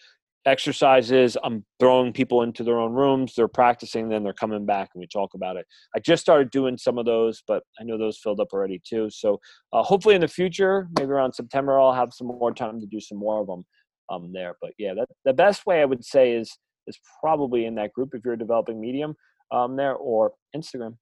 [0.45, 1.37] Exercises.
[1.43, 3.33] I'm throwing people into their own rooms.
[3.35, 5.65] They're practicing, then they're coming back, and we talk about it.
[5.95, 9.09] I just started doing some of those, but I know those filled up already too.
[9.09, 9.39] So
[9.73, 12.99] uh, hopefully in the future, maybe around September, I'll have some more time to do
[12.99, 13.65] some more of them
[14.09, 14.55] um, there.
[14.61, 16.55] But yeah, that, the best way I would say is
[16.87, 19.15] is probably in that group if you're developing medium
[19.51, 20.97] um, there or Instagram.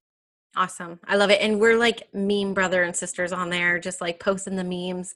[0.56, 1.00] Awesome.
[1.08, 1.42] I love it.
[1.42, 5.16] And we're like meme brother and sisters on there, just like posting the memes,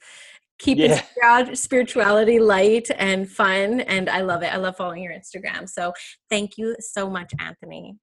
[0.59, 1.53] keeping yeah.
[1.53, 3.81] spirituality light and fun.
[3.81, 4.53] And I love it.
[4.53, 5.69] I love following your Instagram.
[5.69, 5.93] So
[6.29, 7.95] thank you so much, Anthony.